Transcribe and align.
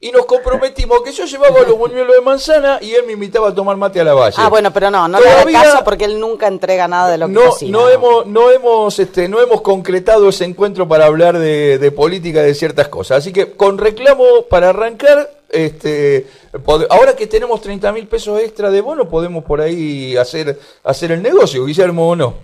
y 0.00 0.12
nos 0.12 0.26
comprometimos 0.26 1.02
que 1.02 1.10
yo 1.10 1.24
llevaba 1.24 1.62
los 1.62 1.76
buñuelos 1.76 2.14
de 2.14 2.20
manzana 2.20 2.78
y 2.80 2.92
él 2.92 3.04
me 3.04 3.14
invitaba 3.14 3.48
a 3.48 3.54
tomar 3.54 3.76
mate 3.76 4.00
a 4.00 4.04
la 4.04 4.14
valle. 4.14 4.36
Ah, 4.38 4.48
bueno, 4.48 4.72
pero 4.72 4.90
no, 4.90 5.08
no 5.08 5.20
le 5.20 5.28
haga 5.28 5.50
caso 5.50 5.84
porque 5.84 6.04
él 6.04 6.20
nunca 6.20 6.46
entrega 6.46 6.86
nada 6.86 7.10
de 7.10 7.18
lo 7.18 7.26
que 7.26 7.32
no, 7.32 7.46
cocina. 7.46 7.76
No 7.76 7.88
hemos, 7.88 8.26
no 8.26 8.50
hemos, 8.50 8.98
este, 9.00 9.28
no 9.28 9.40
hemos 9.40 9.60
concretado 9.60 10.28
ese 10.28 10.44
encuentro 10.44 10.86
para 10.86 11.06
hablar 11.06 11.38
de, 11.38 11.78
de 11.78 11.90
política 11.90 12.42
de 12.42 12.54
ciertas 12.54 12.86
cosas. 12.86 13.18
Así 13.18 13.32
que 13.32 13.52
con 13.52 13.76
reclamo 13.76 14.42
para 14.48 14.68
arrancar, 14.68 15.30
este, 15.48 16.26
pod- 16.64 16.86
ahora 16.90 17.16
que 17.16 17.26
tenemos 17.26 17.60
30 17.60 17.92
mil 17.92 18.06
pesos 18.06 18.40
extra 18.40 18.70
de 18.70 18.80
bono, 18.80 19.08
podemos 19.08 19.44
por 19.44 19.60
ahí 19.60 20.16
hacer, 20.16 20.58
hacer 20.84 21.12
el 21.12 21.22
negocio, 21.22 21.64
Guillermo, 21.64 22.10
¿o 22.10 22.16
no? 22.16 22.34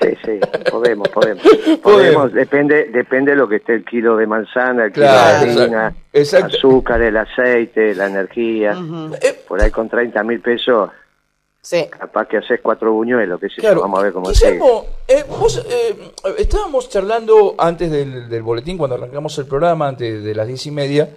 Sí, 0.00 0.08
sí, 0.24 0.40
podemos, 0.70 1.08
podemos. 1.08 1.42
Podemos. 1.52 1.78
Podemos, 1.82 2.32
depende, 2.32 2.84
depende 2.86 3.32
de 3.32 3.36
lo 3.36 3.48
que 3.48 3.56
esté 3.56 3.74
el 3.74 3.84
kilo 3.84 4.16
de 4.16 4.26
manzana, 4.26 4.86
el 4.86 4.92
kilo 4.92 5.06
Claro, 5.06 5.44
de 5.46 5.52
harina, 5.62 5.94
exacto. 6.12 6.56
azúcar, 6.56 7.02
el 7.02 7.16
aceite, 7.16 7.94
la 7.94 8.06
energía. 8.06 8.76
Eh, 9.20 9.38
Por 9.46 9.60
ahí 9.60 9.70
con 9.70 9.88
30 9.90 10.22
mil 10.24 10.40
pesos, 10.40 10.90
Sí. 11.62 11.86
capaz 11.90 12.26
que 12.28 12.38
haces 12.38 12.60
cuatro 12.62 12.92
buñuelos, 12.92 13.38
yo, 13.42 13.48
Claro. 13.58 13.82
vamos 13.82 14.00
a 14.00 14.02
ver 14.04 14.12
cómo 14.14 14.32
sigue. 14.32 14.52
Guillermo, 14.52 14.86
eh, 15.06 15.24
vos, 15.28 15.66
eh, 15.68 16.12
estábamos 16.38 16.88
charlando 16.88 17.54
antes 17.58 17.90
del, 17.90 18.30
del 18.30 18.42
boletín, 18.42 18.78
cuando 18.78 18.96
arrancamos 18.96 19.36
el 19.38 19.46
programa, 19.46 19.86
antes 19.88 20.24
de 20.24 20.34
las 20.34 20.46
diez 20.48 20.64
y 20.64 20.70
media, 20.70 21.10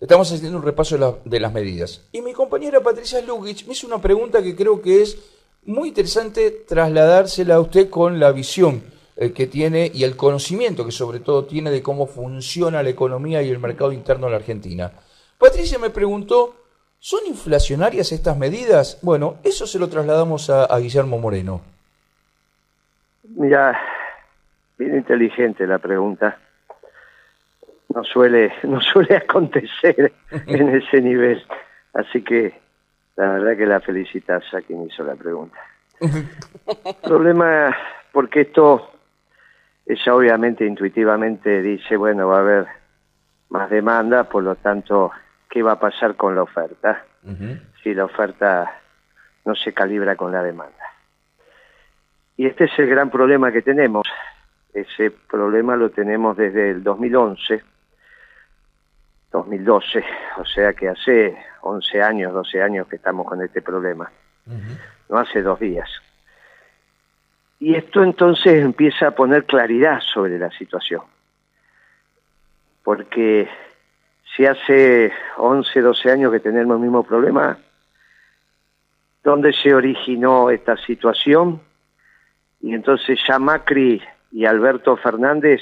estábamos 0.00 0.30
haciendo 0.32 0.58
un 0.58 0.64
repaso 0.64 0.94
de, 0.96 1.00
la- 1.00 1.14
de 1.24 1.40
las 1.40 1.52
medidas. 1.52 2.02
Y 2.12 2.20
mi 2.22 2.32
compañera 2.32 2.80
Patricia 2.80 3.20
Lugic 3.22 3.66
me 3.66 3.72
hizo 3.72 3.86
una 3.86 4.00
pregunta 4.00 4.42
que 4.42 4.54
creo 4.56 4.80
que 4.80 5.02
es 5.02 5.18
muy 5.64 5.88
interesante 5.88 6.50
trasladársela 6.66 7.56
a 7.56 7.60
usted 7.60 7.90
con 7.90 8.18
la 8.20 8.32
visión 8.32 8.82
eh, 9.16 9.32
que 9.32 9.46
tiene 9.46 9.90
y 9.92 10.04
el 10.04 10.16
conocimiento 10.16 10.84
que 10.86 10.92
sobre 10.92 11.20
todo 11.20 11.44
tiene 11.44 11.70
de 11.70 11.82
cómo 11.82 12.06
funciona 12.06 12.82
la 12.82 12.88
economía 12.90 13.42
y 13.42 13.50
el 13.50 13.58
mercado 13.58 13.92
interno 13.92 14.26
en 14.26 14.32
la 14.32 14.38
Argentina. 14.38 14.92
Patricia 15.36 15.78
me 15.78 15.90
preguntó, 15.90 16.54
¿son 17.00 17.20
inflacionarias 17.26 18.12
estas 18.12 18.36
medidas? 18.38 18.98
Bueno, 19.02 19.36
eso 19.44 19.66
se 19.66 19.78
lo 19.78 19.88
trasladamos 19.88 20.48
a- 20.50 20.64
a 20.64 20.78
Guillermo 20.78 21.18
Moreno. 21.18 21.60
Mira, 23.36 23.78
bien 24.78 24.96
inteligente 24.96 25.66
la 25.66 25.78
pregunta. 25.78 26.38
No 27.94 28.04
suele, 28.04 28.52
no 28.64 28.80
suele 28.80 29.16
acontecer 29.16 30.12
en 30.46 30.76
ese 30.76 31.00
nivel. 31.00 31.42
Así 31.94 32.22
que 32.22 32.58
la 33.16 33.32
verdad 33.32 33.56
que 33.56 33.66
la 33.66 33.80
felicitas 33.80 34.44
a 34.54 34.60
quien 34.60 34.86
hizo 34.86 35.02
la 35.02 35.16
pregunta. 35.16 35.58
Problema, 37.02 37.76
porque 38.12 38.42
esto, 38.42 38.92
ella 39.84 40.14
obviamente 40.14 40.64
intuitivamente 40.64 41.60
dice, 41.60 41.96
bueno, 41.96 42.28
va 42.28 42.36
a 42.36 42.40
haber 42.40 42.66
más 43.48 43.70
demanda, 43.70 44.24
por 44.24 44.44
lo 44.44 44.54
tanto, 44.56 45.10
¿qué 45.50 45.62
va 45.62 45.72
a 45.72 45.80
pasar 45.80 46.14
con 46.14 46.34
la 46.34 46.42
oferta? 46.42 47.04
Si 47.82 47.92
la 47.92 48.04
oferta 48.04 48.72
no 49.44 49.54
se 49.54 49.74
calibra 49.74 50.14
con 50.14 50.32
la 50.32 50.42
demanda. 50.42 50.84
Y 52.36 52.46
este 52.46 52.64
es 52.64 52.78
el 52.78 52.86
gran 52.86 53.10
problema 53.10 53.50
que 53.50 53.62
tenemos. 53.62 54.06
Ese 54.72 55.10
problema 55.10 55.74
lo 55.74 55.90
tenemos 55.90 56.36
desde 56.36 56.70
el 56.70 56.84
2011, 56.84 57.62
2012, 59.30 60.04
o 60.38 60.44
sea 60.44 60.72
que 60.72 60.88
hace 60.88 61.36
11 61.62 62.02
años, 62.02 62.32
12 62.32 62.62
años 62.62 62.86
que 62.88 62.96
estamos 62.96 63.26
con 63.26 63.42
este 63.42 63.62
problema, 63.62 64.10
no 65.08 65.18
hace 65.18 65.42
dos 65.42 65.60
días. 65.60 65.88
Y 67.60 67.74
esto 67.74 68.02
entonces 68.02 68.62
empieza 68.62 69.08
a 69.08 69.10
poner 69.10 69.44
claridad 69.44 70.00
sobre 70.00 70.38
la 70.38 70.50
situación, 70.50 71.02
porque 72.82 73.48
si 74.36 74.46
hace 74.46 75.12
11, 75.36 75.80
12 75.80 76.10
años 76.10 76.32
que 76.32 76.40
tenemos 76.40 76.76
el 76.76 76.82
mismo 76.82 77.02
problema, 77.02 77.58
¿dónde 79.24 79.52
se 79.52 79.74
originó 79.74 80.50
esta 80.50 80.76
situación? 80.76 81.60
y 82.60 82.74
entonces 82.74 83.18
ya 83.26 83.38
Macri 83.38 84.02
y 84.32 84.44
Alberto 84.44 84.96
Fernández 84.96 85.60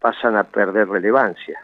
pasan 0.00 0.36
a 0.36 0.44
perder 0.44 0.88
relevancia. 0.88 1.58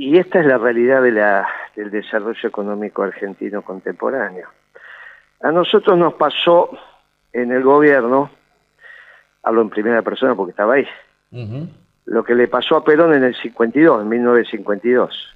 Y 0.00 0.16
esta 0.16 0.38
es 0.38 0.46
la 0.46 0.58
realidad 0.58 1.02
de 1.02 1.10
la, 1.10 1.48
del 1.74 1.90
desarrollo 1.90 2.48
económico 2.48 3.02
argentino 3.02 3.62
contemporáneo. 3.62 4.48
A 5.42 5.50
nosotros 5.50 5.98
nos 5.98 6.14
pasó 6.14 6.70
en 7.32 7.50
el 7.50 7.64
gobierno, 7.64 8.30
hablo 9.42 9.62
en 9.62 9.70
primera 9.70 10.02
persona 10.02 10.36
porque 10.36 10.52
estaba 10.52 10.74
ahí, 10.74 10.86
lo 12.04 12.22
que 12.22 12.36
le 12.36 12.46
pasó 12.46 12.76
a 12.76 12.84
Perón 12.84 13.12
en 13.12 13.24
el 13.24 13.34
52, 13.34 14.02
en 14.02 14.08
1952 14.08 15.34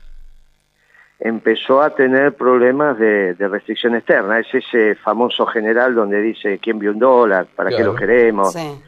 empezó 1.18 1.82
a 1.82 1.90
tener 1.90 2.34
problemas 2.34 2.96
de, 2.98 3.34
de 3.34 3.48
restricción 3.48 3.96
externa. 3.96 4.38
Es 4.38 4.54
ese 4.54 4.94
famoso 4.94 5.44
general 5.46 5.94
donde 5.96 6.20
dice 6.20 6.58
quién 6.58 6.78
vio 6.78 6.92
un 6.92 7.00
dólar, 7.00 7.46
para 7.56 7.70
qué 7.70 7.82
lo 7.82 7.96
queremos, 7.96 8.52
Sí. 8.52 8.80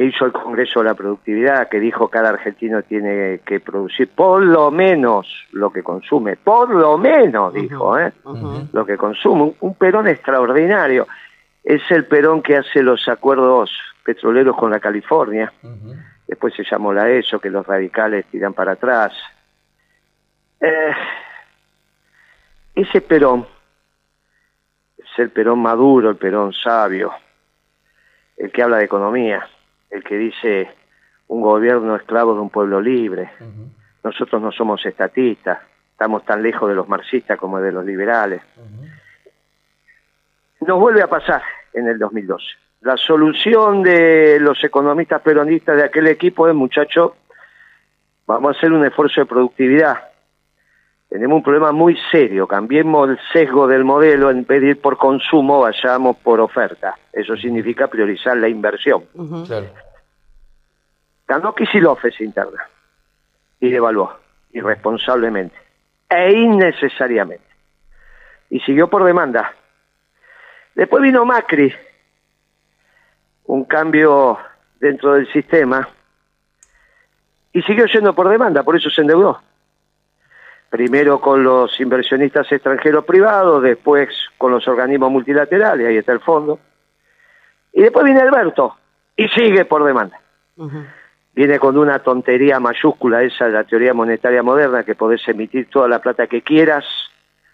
Que 0.00 0.06
hizo 0.06 0.24
el 0.24 0.32
Congreso 0.32 0.80
de 0.80 0.86
la 0.86 0.94
Productividad, 0.94 1.68
que 1.68 1.78
dijo 1.78 2.08
cada 2.08 2.30
argentino 2.30 2.82
tiene 2.82 3.40
que 3.44 3.60
producir 3.60 4.08
por 4.08 4.42
lo 4.42 4.70
menos 4.70 5.26
lo 5.52 5.70
que 5.70 5.82
consume, 5.82 6.36
por 6.36 6.70
lo 6.70 6.96
menos, 6.96 7.52
dijo, 7.52 7.98
¿eh? 7.98 8.10
lo 8.72 8.86
que 8.86 8.96
consume. 8.96 9.42
Un, 9.42 9.56
un 9.60 9.74
Perón 9.74 10.08
extraordinario. 10.08 11.06
Es 11.62 11.82
el 11.90 12.06
Perón 12.06 12.40
que 12.40 12.56
hace 12.56 12.82
los 12.82 13.06
acuerdos 13.08 13.70
petroleros 14.02 14.56
con 14.56 14.70
la 14.70 14.80
California. 14.80 15.52
Después 16.26 16.54
se 16.54 16.64
llamó 16.64 16.94
la 16.94 17.10
ESO, 17.10 17.38
que 17.38 17.50
los 17.50 17.66
radicales 17.66 18.24
tiran 18.30 18.54
para 18.54 18.72
atrás. 18.72 19.12
Eh, 20.62 20.94
ese 22.74 23.02
Perón 23.02 23.46
es 24.96 25.18
el 25.18 25.28
Perón 25.28 25.60
maduro, 25.60 26.08
el 26.08 26.16
Perón 26.16 26.54
sabio, 26.54 27.12
el 28.38 28.50
que 28.50 28.62
habla 28.62 28.78
de 28.78 28.84
economía, 28.84 29.46
el 29.90 30.04
que 30.04 30.16
dice 30.16 30.70
un 31.28 31.42
gobierno 31.42 31.96
esclavo 31.96 32.34
de 32.34 32.40
un 32.40 32.50
pueblo 32.50 32.80
libre. 32.80 33.30
Nosotros 34.02 34.40
no 34.40 34.50
somos 34.52 34.84
estatistas, 34.86 35.58
estamos 35.92 36.24
tan 36.24 36.42
lejos 36.42 36.68
de 36.68 36.74
los 36.74 36.88
marxistas 36.88 37.38
como 37.38 37.60
de 37.60 37.72
los 37.72 37.84
liberales. 37.84 38.42
Nos 40.60 40.78
vuelve 40.78 41.02
a 41.02 41.06
pasar 41.06 41.42
en 41.72 41.88
el 41.88 41.98
2012. 41.98 42.44
La 42.82 42.96
solución 42.96 43.82
de 43.82 44.38
los 44.40 44.62
economistas 44.64 45.20
peronistas 45.22 45.76
de 45.76 45.84
aquel 45.84 46.06
equipo 46.06 46.48
es, 46.48 46.54
muchachos, 46.54 47.12
vamos 48.26 48.54
a 48.54 48.58
hacer 48.58 48.72
un 48.72 48.84
esfuerzo 48.84 49.20
de 49.20 49.26
productividad. 49.26 50.09
Tenemos 51.10 51.38
un 51.38 51.42
problema 51.42 51.72
muy 51.72 51.98
serio, 52.12 52.46
cambiemos 52.46 53.10
el 53.10 53.18
sesgo 53.32 53.66
del 53.66 53.84
modelo, 53.84 54.30
en 54.30 54.46
vez 54.46 54.60
de 54.60 54.68
ir 54.68 54.80
por 54.80 54.96
consumo, 54.96 55.60
vayamos 55.60 56.16
por 56.18 56.38
oferta. 56.38 56.96
Eso 57.12 57.36
significa 57.36 57.88
priorizar 57.88 58.36
la 58.36 58.48
inversión. 58.48 59.02
Claro. 59.44 59.66
Ganó 61.26 61.52
Kicillof 61.52 62.04
esa 62.04 62.22
interna 62.22 62.62
y 63.58 63.70
devaluó 63.70 64.12
irresponsablemente 64.52 65.56
e 66.08 66.32
innecesariamente. 66.32 67.44
Y 68.48 68.60
siguió 68.60 68.88
por 68.88 69.02
demanda. 69.02 69.52
Después 70.76 71.02
vino 71.02 71.24
Macri, 71.24 71.74
un 73.46 73.64
cambio 73.64 74.38
dentro 74.78 75.14
del 75.14 75.30
sistema, 75.32 75.88
y 77.52 77.62
siguió 77.62 77.86
yendo 77.86 78.14
por 78.14 78.28
demanda, 78.28 78.62
por 78.62 78.76
eso 78.76 78.88
se 78.90 79.00
endeudó. 79.00 79.40
Primero 80.70 81.20
con 81.20 81.42
los 81.42 81.78
inversionistas 81.80 82.50
extranjeros 82.50 83.04
privados, 83.04 83.62
después 83.62 84.08
con 84.38 84.52
los 84.52 84.66
organismos 84.68 85.10
multilaterales, 85.10 85.88
ahí 85.88 85.96
está 85.96 86.12
el 86.12 86.20
fondo. 86.20 86.58
Y 87.72 87.82
después 87.82 88.04
viene 88.04 88.20
Alberto, 88.20 88.76
y 89.16 89.28
sigue 89.28 89.64
por 89.64 89.84
demanda 89.84 90.18
viene 91.34 91.58
con 91.58 91.78
una 91.78 92.00
tontería 92.00 92.60
mayúscula, 92.60 93.22
esa 93.22 93.46
de 93.46 93.52
la 93.52 93.64
teoría 93.64 93.94
monetaria 93.94 94.42
moderna, 94.42 94.84
que 94.84 94.94
podés 94.94 95.26
emitir 95.28 95.68
toda 95.70 95.88
la 95.88 96.00
plata 96.00 96.26
que 96.26 96.42
quieras, 96.42 96.84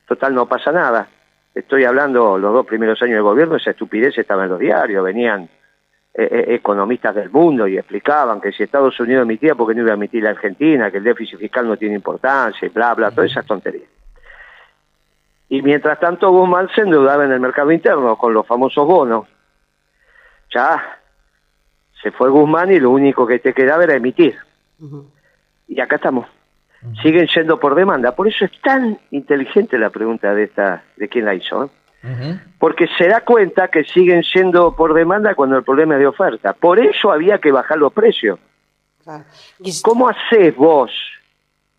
total 0.06 0.34
no 0.34 0.46
pasa 0.46 0.72
nada. 0.72 1.08
Estoy 1.54 1.84
hablando 1.84 2.38
los 2.38 2.52
dos 2.52 2.66
primeros 2.66 3.00
años 3.02 3.14
del 3.14 3.22
gobierno, 3.22 3.56
esa 3.56 3.70
estupidez 3.70 4.16
estaba 4.18 4.44
en 4.44 4.50
los 4.50 4.58
diarios, 4.58 5.04
venían 5.04 5.48
eh, 6.18 6.28
eh, 6.30 6.54
economistas 6.54 7.14
del 7.14 7.28
mundo 7.28 7.68
y 7.68 7.76
explicaban 7.76 8.40
que 8.40 8.50
si 8.50 8.62
Estados 8.62 8.98
Unidos 9.00 9.24
emitía, 9.24 9.54
¿por 9.54 9.68
qué 9.68 9.74
no 9.74 9.82
iba 9.82 9.90
a 9.90 9.96
emitir 9.96 10.22
la 10.22 10.30
Argentina? 10.30 10.90
Que 10.90 10.96
el 10.96 11.04
déficit 11.04 11.38
fiscal 11.38 11.68
no 11.68 11.76
tiene 11.76 11.94
importancia, 11.94 12.64
y 12.64 12.70
bla, 12.70 12.94
bla, 12.94 13.10
todas 13.10 13.30
esas 13.30 13.44
tonterías. 13.44 13.90
Y 15.50 15.60
mientras 15.60 16.00
tanto 16.00 16.30
Guzmán 16.30 16.70
se 16.74 16.80
endeudaba 16.80 17.26
en 17.26 17.32
el 17.32 17.40
mercado 17.40 17.70
interno 17.70 18.16
con 18.16 18.32
los 18.32 18.46
famosos 18.46 18.86
bonos. 18.86 19.26
Ya 20.54 21.00
se 22.02 22.10
fue 22.12 22.30
Guzmán 22.30 22.72
y 22.72 22.80
lo 22.80 22.92
único 22.92 23.26
que 23.26 23.38
te 23.38 23.52
quedaba 23.52 23.84
era 23.84 23.94
emitir. 23.94 24.36
Y 25.68 25.80
acá 25.80 25.96
estamos. 25.96 26.26
Siguen 27.02 27.26
yendo 27.26 27.60
por 27.60 27.74
demanda. 27.74 28.16
Por 28.16 28.26
eso 28.26 28.46
es 28.46 28.52
tan 28.62 28.98
inteligente 29.10 29.78
la 29.78 29.90
pregunta 29.90 30.34
de 30.34 30.44
esta, 30.44 30.82
de 30.96 31.08
quién 31.08 31.26
la 31.26 31.34
hizo. 31.34 31.64
¿eh? 31.64 31.68
Porque 32.58 32.87
se 32.96 33.08
da 33.08 33.22
cuenta 33.22 33.69
que 33.69 33.84
siguen 33.84 34.22
yendo 34.34 34.76
por 34.76 34.94
demanda 34.94 35.34
cuando 35.34 35.56
el 35.56 35.64
problema 35.64 35.94
es 35.94 36.00
de 36.00 36.06
oferta. 36.06 36.52
Por 36.52 36.78
eso 36.78 37.10
había 37.10 37.38
que 37.38 37.50
bajar 37.50 37.78
los 37.78 37.93
precios. 37.93 38.38
Y- 39.60 39.82
¿Cómo 39.82 40.08
haces 40.08 40.54
vos 40.56 40.90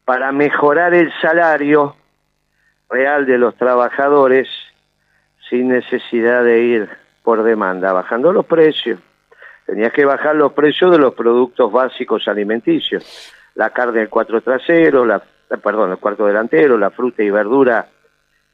para 0.05 0.31
mejorar 0.31 0.93
el 0.93 1.11
salario 1.21 1.95
real 2.89 3.25
de 3.25 3.37
los 3.37 3.55
trabajadores 3.55 4.47
sin 5.49 5.69
necesidad 5.69 6.43
de 6.43 6.59
ir 6.61 6.89
por 7.23 7.43
demanda, 7.43 7.91
bajando 7.93 8.31
los 8.31 8.45
precios. 8.45 8.99
Tenías 9.65 9.91
que 9.91 10.05
bajar 10.05 10.35
los 10.35 10.53
precios 10.53 10.91
de 10.91 10.97
los 10.97 11.13
productos 11.13 11.71
básicos 11.71 12.27
alimenticios. 12.27 13.33
La 13.55 13.71
carne 13.71 13.99
del 13.99 14.09
cuatro 14.09 14.39
trasero, 14.41 15.05
la, 15.05 15.21
perdón, 15.61 15.91
el 15.91 15.97
cuarto 15.97 16.25
delantero, 16.25 16.77
la 16.77 16.89
fruta 16.89 17.23
y 17.23 17.29
verdura, 17.29 17.85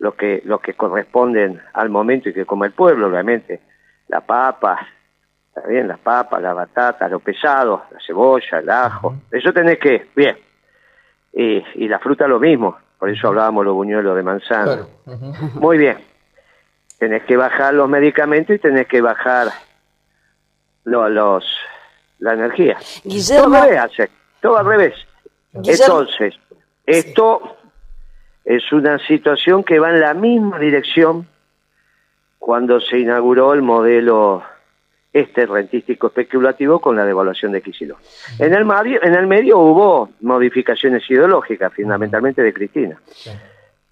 lo 0.04 0.18
que, 0.18 0.42
lo 0.44 0.60
que 0.60 0.74
corresponden 0.74 1.62
al 1.72 1.90
momento 1.90 2.28
y 2.28 2.34
que 2.34 2.46
come 2.46 2.68
el 2.68 2.74
pueblo, 2.74 3.08
obviamente. 3.08 3.62
La 4.10 4.20
papa, 4.20 4.86
está 5.48 5.66
bien, 5.66 5.88
las 5.88 5.98
papas, 5.98 6.42
la 6.42 6.54
batata, 6.54 7.08
lo 7.08 7.22
pesado, 7.22 7.86
la 7.90 8.00
cebolla, 8.06 8.60
el 8.60 8.70
ajo. 8.70 9.16
Eso 9.32 9.54
tenés 9.54 9.80
que, 9.80 10.10
bien. 10.14 10.38
Y, 11.32 11.64
y 11.76 11.88
la 11.88 12.00
fruta 12.00 12.28
lo 12.28 12.38
mismo, 12.38 12.78
por 13.00 13.10
eso 13.10 13.30
hablábamos 13.30 13.64
los 13.64 13.76
buñuelos 13.76 14.14
de 14.14 14.24
manzana. 14.24 14.86
Muy 15.54 15.78
bien. 15.78 16.00
Tenés 17.00 17.24
que 17.24 17.38
bajar 17.38 17.74
los 17.74 17.88
medicamentos 17.88 18.58
y 18.58 18.60
tenés 18.60 18.88
que 18.88 19.00
bajar 19.00 19.48
los, 20.84 21.12
los 21.12 21.60
la 22.20 22.34
energía. 22.34 22.76
Guillermo. 23.06 23.46
Todo 23.46 23.56
al 23.56 23.70
revés, 23.70 24.10
todo 24.42 24.58
al 24.58 24.66
revés. 24.66 24.96
Entonces, 25.54 26.36
esto 26.86 27.56
es 28.46 28.72
una 28.72 29.00
situación 29.08 29.64
que 29.64 29.80
va 29.80 29.90
en 29.90 30.00
la 30.00 30.14
misma 30.14 30.60
dirección 30.60 31.28
cuando 32.40 32.80
se 32.82 33.00
inauguró 33.00 33.54
el 33.54 33.62
modelo 33.62 34.44
este 35.14 35.46
rentístico 35.46 36.08
especulativo 36.08 36.80
con 36.80 36.96
la 36.96 37.06
devaluación 37.06 37.52
de 37.52 37.62
Kicillof. 37.62 38.00
En 38.40 38.54
el, 38.54 38.66
medio, 38.66 39.02
en 39.04 39.14
el 39.14 39.28
medio 39.28 39.60
hubo 39.60 40.10
modificaciones 40.22 41.04
ideológicas, 41.10 41.72
fundamentalmente 41.74 42.42
de 42.42 42.52
Cristina, 42.52 43.00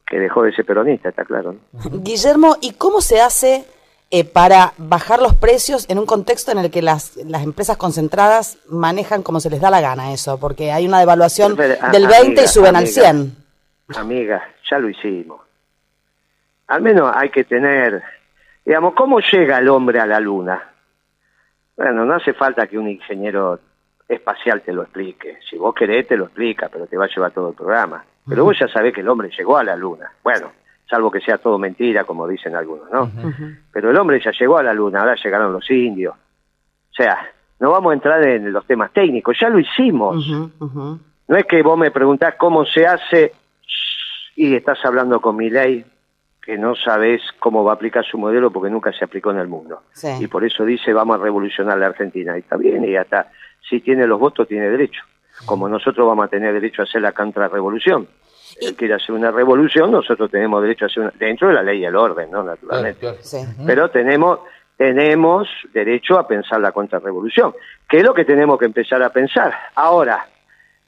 que 0.08 0.20
dejó 0.20 0.44
de 0.44 0.52
ser 0.54 0.66
peronista, 0.66 1.10
está 1.10 1.24
claro. 1.24 1.56
Guillermo, 1.92 2.58
¿y 2.60 2.74
cómo 2.74 3.02
se 3.02 3.22
hace 3.22 3.66
eh, 4.10 4.26
para 4.26 4.74
bajar 4.78 5.22
los 5.22 5.36
precios 5.36 5.86
en 5.90 6.00
un 6.00 6.08
contexto 6.08 6.52
en 6.52 6.58
el 6.58 6.72
que 6.72 6.82
las, 6.82 7.16
las 7.18 7.44
empresas 7.44 7.78
concentradas 7.78 8.58
manejan 8.68 9.22
como 9.22 9.40
se 9.40 9.52
les 9.52 9.62
da 9.62 9.70
la 9.70 9.80
gana 9.80 10.14
eso? 10.14 10.40
Porque 10.40 10.72
hay 10.72 10.88
una 10.88 11.00
devaluación 11.00 11.56
del 11.56 12.08
20 12.08 12.44
y 12.44 12.48
suben 12.48 12.76
al 12.76 12.88
100. 12.88 13.41
Amiga, 13.98 14.44
ya 14.70 14.80
lo 14.80 14.90
hicimos. 14.90 15.42
Al 16.68 16.82
menos 16.82 17.12
hay 17.14 17.30
que 17.30 17.44
tener, 17.44 18.02
digamos, 18.66 18.94
¿cómo 18.94 19.20
llega 19.20 19.60
el 19.60 19.68
hombre 19.70 20.00
a 20.00 20.06
la 20.06 20.20
luna? 20.20 20.62
Bueno, 21.76 22.06
no 22.06 22.14
hace 22.14 22.34
falta 22.34 22.68
que 22.68 22.78
un 22.78 22.90
ingeniero 22.90 23.60
espacial 24.08 24.62
te 24.62 24.74
lo 24.74 24.84
explique. 24.84 25.40
Si 25.50 25.58
vos 25.58 25.74
querés, 25.74 26.08
te 26.08 26.18
lo 26.18 26.26
explica, 26.26 26.70
pero 26.70 26.88
te 26.88 26.98
va 26.98 27.06
a 27.06 27.10
llevar 27.10 27.32
todo 27.32 27.50
el 27.50 27.56
programa. 27.56 28.04
Pero 28.28 28.44
vos 28.44 28.58
ya 28.58 28.68
sabés 28.68 28.94
que 28.94 29.02
el 29.02 29.10
hombre 29.10 29.30
llegó 29.36 29.58
a 29.58 29.64
la 29.64 29.76
luna. 29.76 30.12
Bueno, 30.24 30.52
salvo 30.90 31.10
que 31.10 31.22
sea 31.22 31.38
todo 31.38 31.58
mentira, 31.58 32.04
como 32.04 32.28
dicen 32.28 32.56
algunos, 32.56 32.90
¿no? 32.92 33.10
Pero 33.72 33.90
el 33.90 33.98
hombre 33.98 34.22
ya 34.24 34.32
llegó 34.32 34.58
a 34.58 34.64
la 34.64 34.74
luna, 34.74 35.00
ahora 35.00 35.16
llegaron 35.16 35.52
los 35.52 35.70
indios. 35.72 36.16
O 36.16 36.94
sea, 36.94 37.18
no 37.60 37.72
vamos 37.72 37.92
a 37.92 37.94
entrar 37.96 38.24
en 38.28 38.52
los 38.52 38.66
temas 38.66 38.92
técnicos, 38.92 39.38
ya 39.40 39.50
lo 39.50 39.60
hicimos. 39.60 40.28
No 40.30 41.38
es 41.38 41.46
que 41.46 41.62
vos 41.64 41.78
me 41.78 41.92
preguntás 41.92 42.36
cómo 42.36 42.66
se 42.66 42.86
hace 42.86 43.34
y 44.48 44.56
estás 44.56 44.84
hablando 44.84 45.22
con 45.22 45.36
mi 45.36 45.52
ley 45.52 45.86
que 46.42 46.58
no 46.58 46.74
sabes 46.74 47.22
cómo 47.38 47.64
va 47.64 47.74
a 47.74 47.76
aplicar 47.76 48.04
su 48.04 48.18
modelo 48.18 48.50
porque 48.50 48.72
nunca 48.72 48.92
se 48.92 49.06
aplicó 49.06 49.30
en 49.30 49.38
el 49.38 49.48
mundo. 49.48 49.84
Y 50.20 50.26
por 50.26 50.44
eso 50.44 50.66
dice 50.66 50.94
vamos 50.94 51.20
a 51.20 51.24
revolucionar 51.24 51.78
la 51.78 51.86
Argentina. 51.86 52.36
Y 52.36 52.40
está 52.40 52.58
bien, 52.58 52.84
y 52.84 52.96
hasta 52.96 53.32
si 53.70 53.82
tiene 53.82 54.08
los 54.08 54.20
votos 54.20 54.48
tiene 54.48 54.68
derecho. 54.68 55.04
Como 55.46 55.70
nosotros 55.70 56.08
vamos 56.08 56.26
a 56.26 56.28
tener 56.28 56.54
derecho 56.54 56.82
a 56.82 56.86
hacer 56.86 57.04
la 57.04 57.12
contrarrevolución. 57.12 58.08
Él 58.60 58.76
quiere 58.76 58.96
hacer 58.96 59.14
una 59.14 59.30
revolución, 59.30 59.92
nosotros 59.92 60.32
tenemos 60.32 60.62
derecho 60.64 60.86
a 60.86 60.88
hacer 60.88 61.04
una, 61.04 61.14
dentro 61.20 61.48
de 61.48 61.54
la 61.54 61.62
ley 61.62 61.80
y 61.80 61.86
el 61.86 61.96
orden, 61.96 62.32
¿no? 62.32 62.42
Naturalmente. 62.42 63.14
Pero 63.66 63.92
tenemos 63.92 64.40
tenemos 64.76 65.48
derecho 65.72 66.18
a 66.18 66.28
pensar 66.28 66.60
la 66.60 66.72
contrarrevolución, 66.72 67.54
que 67.88 67.98
es 68.00 68.04
lo 68.04 68.16
que 68.16 68.26
tenemos 68.26 68.58
que 68.58 68.66
empezar 68.66 69.04
a 69.04 69.12
pensar. 69.12 69.54
Ahora, 69.76 70.26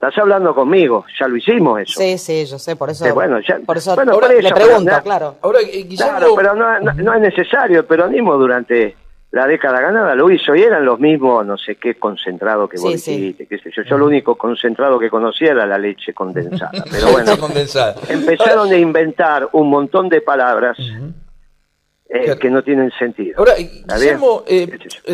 Estás 0.04 0.22
hablando 0.22 0.54
conmigo, 0.54 1.06
ya 1.18 1.30
lo 1.30 1.38
hicimos 1.38 1.80
eso. 1.80 2.02
Sí, 2.02 2.18
sí, 2.18 2.46
yo 2.46 2.60
sé, 2.60 2.76
por 2.76 2.90
eso. 2.90 3.14
bueno, 3.14 3.40
ya, 3.40 3.60
por 3.66 3.78
eso, 3.78 3.96
bueno, 3.96 4.12
por 4.12 4.30
le 4.30 4.52
pregunto, 4.52 4.92
claro. 5.02 5.38
Ahora, 5.42 5.60
eh, 5.62 5.86
Guillermo... 5.88 6.18
Claro, 6.18 6.34
pero 6.36 6.56
no, 6.56 6.80
no, 6.82 7.14
es 7.14 7.22
necesario. 7.22 7.80
El 7.80 7.86
peronismo 7.86 8.36
durante 8.36 8.98
la 9.32 9.48
década 9.48 9.80
ganada 9.80 10.14
lo 10.14 10.30
hizo 10.30 10.54
y 10.58 10.62
eran 10.62 10.84
los 10.84 11.00
mismos, 11.00 11.46
no 11.46 11.58
sé 11.58 11.76
qué 11.76 11.96
concentrado 11.96 12.68
que 12.68 12.82
vos 12.82 12.92
dijiste, 12.92 13.48
qué 13.48 13.58
sé 13.60 13.72
yo. 13.74 13.84
Yo 13.84 13.98
lo 13.98 14.08
único 14.08 14.36
concentrado 14.36 15.00
que 15.00 15.10
conocía 15.10 15.52
era 15.52 15.66
la 15.66 15.78
leche 15.78 16.14
condensada. 16.14 16.84
Pero 16.92 17.14
bueno, 17.14 17.38
condensada. 17.40 17.96
empezaron 18.10 18.74
a 18.74 18.76
inventar 18.76 19.48
un 19.54 19.70
montón 19.70 20.10
de 20.10 20.20
palabras. 20.20 20.78
Eh, 22.10 22.38
que 22.40 22.50
no 22.50 22.62
tienen 22.62 22.92
sentido. 23.00 23.40
Ahora, 23.40 23.54
Guillermo, 23.56 24.44
eh, 24.46 24.68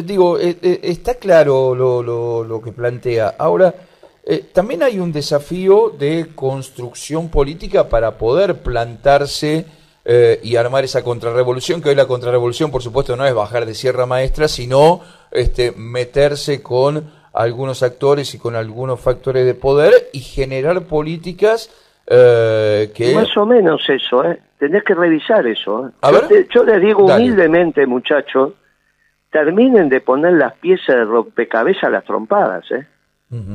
digo, 0.04 0.40
está 0.40 1.14
claro 1.14 1.76
lo, 1.76 2.02
lo, 2.02 2.44
lo 2.44 2.60
que 2.60 2.72
plantea. 2.74 3.36
Ahora, 3.38 3.74
eh, 4.32 4.46
también 4.54 4.84
hay 4.84 5.00
un 5.00 5.12
desafío 5.12 5.90
de 5.90 6.28
construcción 6.36 7.30
política 7.30 7.90
para 7.90 8.20
poder 8.20 8.62
plantarse 8.62 9.66
eh, 10.06 10.40
y 10.44 10.56
armar 10.56 10.84
esa 10.84 11.04
contrarrevolución, 11.04 11.82
que 11.82 11.90
hoy 11.90 11.96
la 11.96 12.06
contrarrevolución, 12.06 12.70
por 12.70 12.84
supuesto, 12.84 13.16
no 13.16 13.26
es 13.26 13.34
bajar 13.34 13.66
de 13.66 13.74
Sierra 13.74 14.06
Maestra, 14.06 14.48
sino 14.48 15.02
este, 15.32 15.72
meterse 15.72 16.62
con 16.62 17.12
algunos 17.34 17.82
actores 17.82 18.36
y 18.36 18.38
con 18.38 18.56
algunos 18.56 19.00
factores 19.00 19.48
de 19.48 19.56
poder 19.56 19.94
y 20.14 20.20
generar 20.20 20.84
políticas 20.84 21.72
eh, 22.06 22.92
que... 22.94 23.16
Más 23.16 23.36
o 23.36 23.48
menos 23.48 23.82
eso, 23.90 24.24
¿eh? 24.26 24.40
Tenés 24.60 24.84
que 24.84 24.94
revisar 24.94 25.48
eso. 25.48 25.92
yo, 26.54 26.64
les 26.66 26.82
digo 26.82 27.06
humildemente, 27.06 27.88
muchachos, 27.88 28.54
terminen 29.32 29.90
de 29.90 30.02
poner 30.02 30.34
las 30.34 30.54
piezas 30.54 30.98
de 30.98 31.06
rompecabezas 31.06 31.86
a 31.86 31.90
las 31.90 32.04
trompadas, 32.04 32.70
¿eh? 32.70 32.86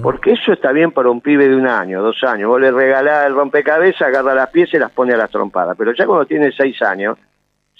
Porque 0.02 0.32
eso 0.32 0.52
está 0.52 0.70
bien 0.70 0.92
para 0.92 1.10
un 1.10 1.20
pibe 1.20 1.48
de 1.48 1.56
un 1.56 1.66
año, 1.66 2.00
dos 2.00 2.22
años. 2.22 2.48
Vos 2.48 2.60
le 2.60 2.70
regalás 2.70 3.26
el 3.26 3.34
rompecabezas, 3.34 4.02
agarra 4.02 4.32
las 4.32 4.50
piezas 4.50 4.74
y 4.74 4.78
las 4.78 4.92
pone 4.92 5.14
a 5.14 5.16
las 5.16 5.30
trompadas. 5.30 5.76
Pero 5.76 5.92
ya 5.92 6.06
cuando 6.06 6.26
tiene 6.26 6.52
seis 6.52 6.80
años, 6.80 7.18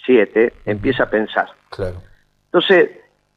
siete, 0.04 0.54
empieza 0.64 1.04
a 1.04 1.10
pensar. 1.10 1.46
Claro. 1.70 2.02
Entonces, 2.46 2.90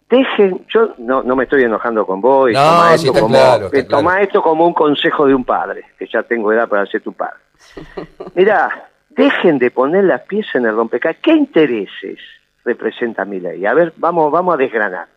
dejen, 0.09 0.65
yo 0.73 0.95
no, 0.97 1.21
no 1.21 1.35
me 1.35 1.43
estoy 1.43 1.63
enojando 1.63 2.03
con 2.05 2.19
vos, 2.19 2.49
y 2.49 2.53
no, 2.53 2.89
esto, 2.89 3.13
como, 3.13 4.11
esto 4.13 4.41
como 4.41 4.65
un 4.65 4.73
consejo 4.73 5.27
de 5.27 5.35
un 5.35 5.45
padre, 5.45 5.83
que 5.99 6.07
ya 6.07 6.23
tengo 6.23 6.51
edad 6.51 6.67
para 6.67 6.87
ser 6.87 7.01
tu 7.01 7.13
padre. 7.13 7.37
Mira, 8.35 8.89
dejen 9.09 9.59
de 9.59 9.69
poner 9.69 10.05
las 10.05 10.21
piezas 10.21 10.55
en 10.55 10.65
el 10.65 10.75
rompecabezas. 10.75 11.21
¿Qué 11.21 11.33
intereses 11.33 12.17
representa 12.65 13.23
mi 13.23 13.39
ley? 13.39 13.67
A 13.67 13.75
ver, 13.75 13.93
vamos, 13.97 14.31
vamos 14.31 14.55
a 14.55 14.57
desgranar 14.57 15.16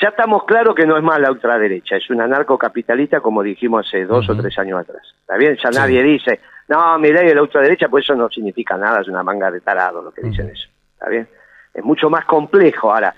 ya 0.00 0.08
estamos 0.08 0.44
claros 0.44 0.74
que 0.74 0.86
no 0.86 0.96
es 0.96 1.02
más 1.02 1.20
la 1.20 1.30
ultraderecha, 1.30 1.96
es 1.96 2.08
una 2.08 2.24
anarcocapitalista 2.24 3.20
como 3.20 3.42
dijimos 3.42 3.86
hace 3.86 4.06
dos 4.06 4.28
o 4.30 4.36
tres 4.36 4.58
años 4.58 4.80
atrás. 4.80 5.02
¿Está 5.20 5.36
bien? 5.36 5.58
Ya 5.62 5.70
nadie 5.70 6.02
dice, 6.02 6.40
no, 6.68 6.98
mi 6.98 7.12
ley 7.12 7.28
es 7.28 7.34
la 7.34 7.42
ultraderecha, 7.42 7.88
pues 7.88 8.04
eso 8.04 8.14
no 8.14 8.30
significa 8.30 8.78
nada, 8.78 9.02
es 9.02 9.08
una 9.08 9.22
manga 9.22 9.50
de 9.50 9.60
tarado 9.60 10.00
lo 10.00 10.10
que 10.10 10.22
dicen 10.22 10.48
eso. 10.48 10.68
¿Está 10.94 11.10
bien? 11.10 11.28
Es 11.74 11.84
mucho 11.84 12.08
más 12.08 12.24
complejo. 12.24 12.92
Ahora, 12.92 13.14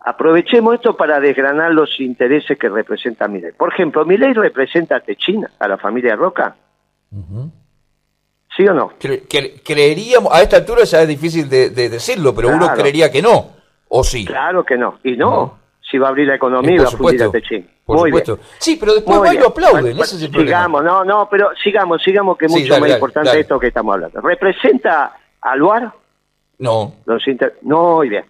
aprovechemos 0.00 0.74
esto 0.74 0.94
para 0.94 1.18
desgranar 1.20 1.72
los 1.72 1.98
intereses 2.00 2.58
que 2.58 2.68
representa 2.68 3.28
mi 3.28 3.40
ley. 3.40 3.52
Por 3.52 3.72
ejemplo, 3.72 4.04
mi 4.04 4.18
ley 4.18 4.34
representa 4.34 4.96
a 4.96 5.00
Techina, 5.00 5.50
a 5.58 5.68
la 5.68 5.78
familia 5.78 6.16
Roca. 6.16 6.54
¿Sí 8.54 8.66
o 8.68 8.74
no? 8.74 8.92
creeríamos, 9.64 10.32
a 10.32 10.42
esta 10.42 10.58
altura 10.58 10.84
ya 10.84 11.00
es 11.00 11.08
difícil 11.08 11.48
de, 11.48 11.70
decirlo, 11.70 12.34
pero 12.34 12.48
uno 12.48 12.68
creería 12.74 13.10
que 13.10 13.22
no, 13.22 13.52
¿o 13.88 14.04
sí? 14.04 14.26
Claro 14.26 14.64
que 14.64 14.76
no, 14.76 14.98
y 15.02 15.16
no 15.16 15.65
si 15.90 15.98
va 15.98 16.08
a 16.08 16.10
abrir 16.10 16.26
la 16.26 16.34
economía 16.34 16.74
y 16.74 16.78
va 16.78 16.88
a 16.88 16.90
fundir 16.90 17.22
a 17.22 17.30
Techín. 17.30 17.68
Por 17.84 17.98
Muy 17.98 18.10
supuesto. 18.10 18.36
Bien. 18.36 18.48
Sí, 18.58 18.76
pero 18.76 18.94
después 18.94 19.20
va 19.20 19.34
y 19.34 19.38
lo 19.38 19.48
aplauden, 19.48 19.98
ese 19.98 20.16
es 20.16 20.22
el 20.22 20.32
Sigamos, 20.32 20.82
no, 20.82 21.04
no, 21.04 21.28
pero 21.30 21.50
sigamos, 21.62 22.02
sigamos, 22.02 22.36
que 22.36 22.46
es 22.46 22.52
mucho 22.52 22.80
más 22.80 22.90
importante 22.90 23.38
esto 23.38 23.58
que 23.58 23.68
estamos 23.68 23.94
hablando. 23.94 24.20
¿Representa 24.20 25.16
a 25.40 25.56
Luar? 25.56 25.92
No. 26.58 26.94
Los 27.04 27.26
inter... 27.28 27.58
No, 27.62 27.96
muy 27.96 28.08
bien. 28.08 28.24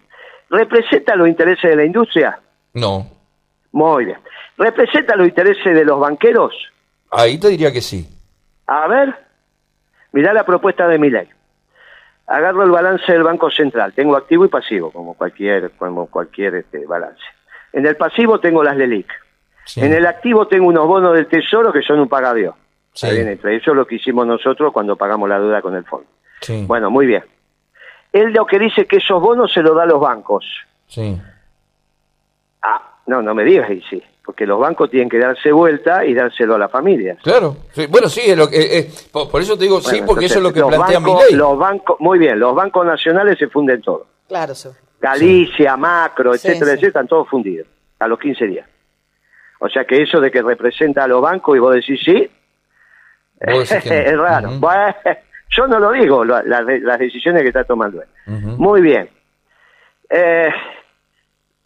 ¿Representa 0.49 1.15
los 1.15 1.27
intereses 1.27 1.71
de 1.71 1.75
la 1.75 1.85
industria? 1.85 2.39
No. 2.73 3.07
Muy 3.71 4.05
bien. 4.05 4.19
¿Representa 4.57 5.15
los 5.15 5.27
intereses 5.27 5.73
de 5.75 5.85
los 5.85 5.99
banqueros? 5.99 6.53
Ahí 7.09 7.39
te 7.39 7.49
diría 7.49 7.71
que 7.71 7.81
sí. 7.81 8.07
A 8.67 8.87
ver, 8.87 9.15
mirá 10.11 10.33
la 10.33 10.45
propuesta 10.45 10.87
de 10.87 10.99
mi 10.99 11.09
ley. 11.09 11.27
Agarro 12.27 12.63
el 12.63 12.71
balance 12.71 13.11
del 13.11 13.23
Banco 13.23 13.49
Central, 13.49 13.93
tengo 13.93 14.17
activo 14.17 14.43
y 14.45 14.49
pasivo, 14.49 14.91
como 14.91 15.13
cualquier, 15.13 15.71
como 15.71 16.07
cualquier 16.07 16.55
este, 16.55 16.85
balance. 16.85 17.23
En 17.73 17.85
el 17.85 17.95
pasivo 17.95 18.39
tengo 18.39 18.63
las 18.63 18.75
LELIC. 18.75 19.07
En 19.75 19.93
el 19.93 20.05
activo 20.05 20.47
tengo 20.47 20.67
unos 20.67 20.87
bonos 20.87 21.13
del 21.13 21.27
Tesoro 21.27 21.73
que 21.73 21.81
son 21.81 21.99
un 21.99 22.07
pagadío. 22.07 22.55
Sí. 22.93 23.07
Entre 23.09 23.57
eso 23.57 23.73
lo 23.73 23.85
que 23.85 23.95
hicimos 23.95 24.25
nosotros 24.25 24.73
cuando 24.73 24.95
pagamos 24.95 25.29
la 25.29 25.39
deuda 25.39 25.61
con 25.61 25.75
el 25.75 25.83
fondo. 25.83 26.07
Bueno, 26.65 26.89
muy 26.89 27.05
bien. 27.05 27.23
Él 28.13 28.31
lo 28.31 28.45
que 28.45 28.57
dice 28.57 28.85
que 28.85 28.97
esos 28.97 29.21
bonos 29.21 29.51
se 29.53 29.61
los 29.61 29.75
da 29.75 29.83
a 29.83 29.85
los 29.85 29.99
bancos. 29.99 30.45
Sí. 30.87 31.19
Ah, 32.61 32.97
no, 33.05 33.21
no 33.21 33.35
me 33.35 33.43
digas 33.43 33.69
y 33.69 33.81
sí. 33.81 34.01
porque 34.25 34.45
los 34.45 34.59
bancos 34.59 34.89
tienen 34.89 35.09
que 35.09 35.19
darse 35.19 35.51
vuelta 35.51 36.05
y 36.05 36.13
dárselo 36.13 36.55
a 36.55 36.59
las 36.59 36.71
familias. 36.71 37.19
Claro, 37.21 37.57
bueno, 37.89 38.09
sí, 38.09 38.21
es 38.25 38.37
lo 38.37 38.49
que, 38.49 38.79
eh, 38.79 38.91
por, 39.11 39.41
eso 39.41 39.57
te 39.57 39.65
digo 39.65 39.81
sí, 39.81 40.01
porque 40.05 40.25
eso 40.25 40.37
es 40.39 40.43
lo 40.43 40.53
que 40.53 40.63
plantea 40.63 40.99
mi 40.99 41.13
ley. 41.13 41.33
Los 41.33 41.57
bancos, 41.57 41.97
muy 41.99 42.17
bien, 42.17 42.39
los 42.39 42.55
bancos 42.55 42.85
nacionales 42.85 43.37
se 43.37 43.47
funden 43.47 43.81
todos. 43.81 44.07
Claro, 44.27 44.55
sí. 44.55 44.69
Galicia, 44.99 45.77
Macro, 45.77 46.33
etcétera, 46.33 46.71
etcétera, 46.71 46.87
están 46.87 47.07
todos 47.07 47.27
fundidos 47.29 47.67
a 47.99 48.07
los 48.07 48.19
15 48.19 48.47
días. 48.47 48.67
O 49.59 49.69
sea 49.69 49.85
que 49.85 50.01
eso 50.01 50.19
de 50.19 50.31
que 50.31 50.41
representa 50.41 51.03
a 51.03 51.07
los 51.07 51.21
bancos 51.21 51.55
y 51.55 51.59
vos 51.59 51.73
decís 51.73 51.99
sí, 52.03 52.29
es 53.39 54.17
raro. 54.17 54.59
yo 55.49 55.67
no 55.67 55.79
lo 55.79 55.91
digo, 55.91 56.25
las 56.25 56.99
decisiones 56.99 57.41
que 57.41 57.49
está 57.49 57.63
tomando 57.63 58.01
él. 58.01 58.07
Muy 58.57 58.81
bien. 58.81 59.09
Eh, 60.09 60.49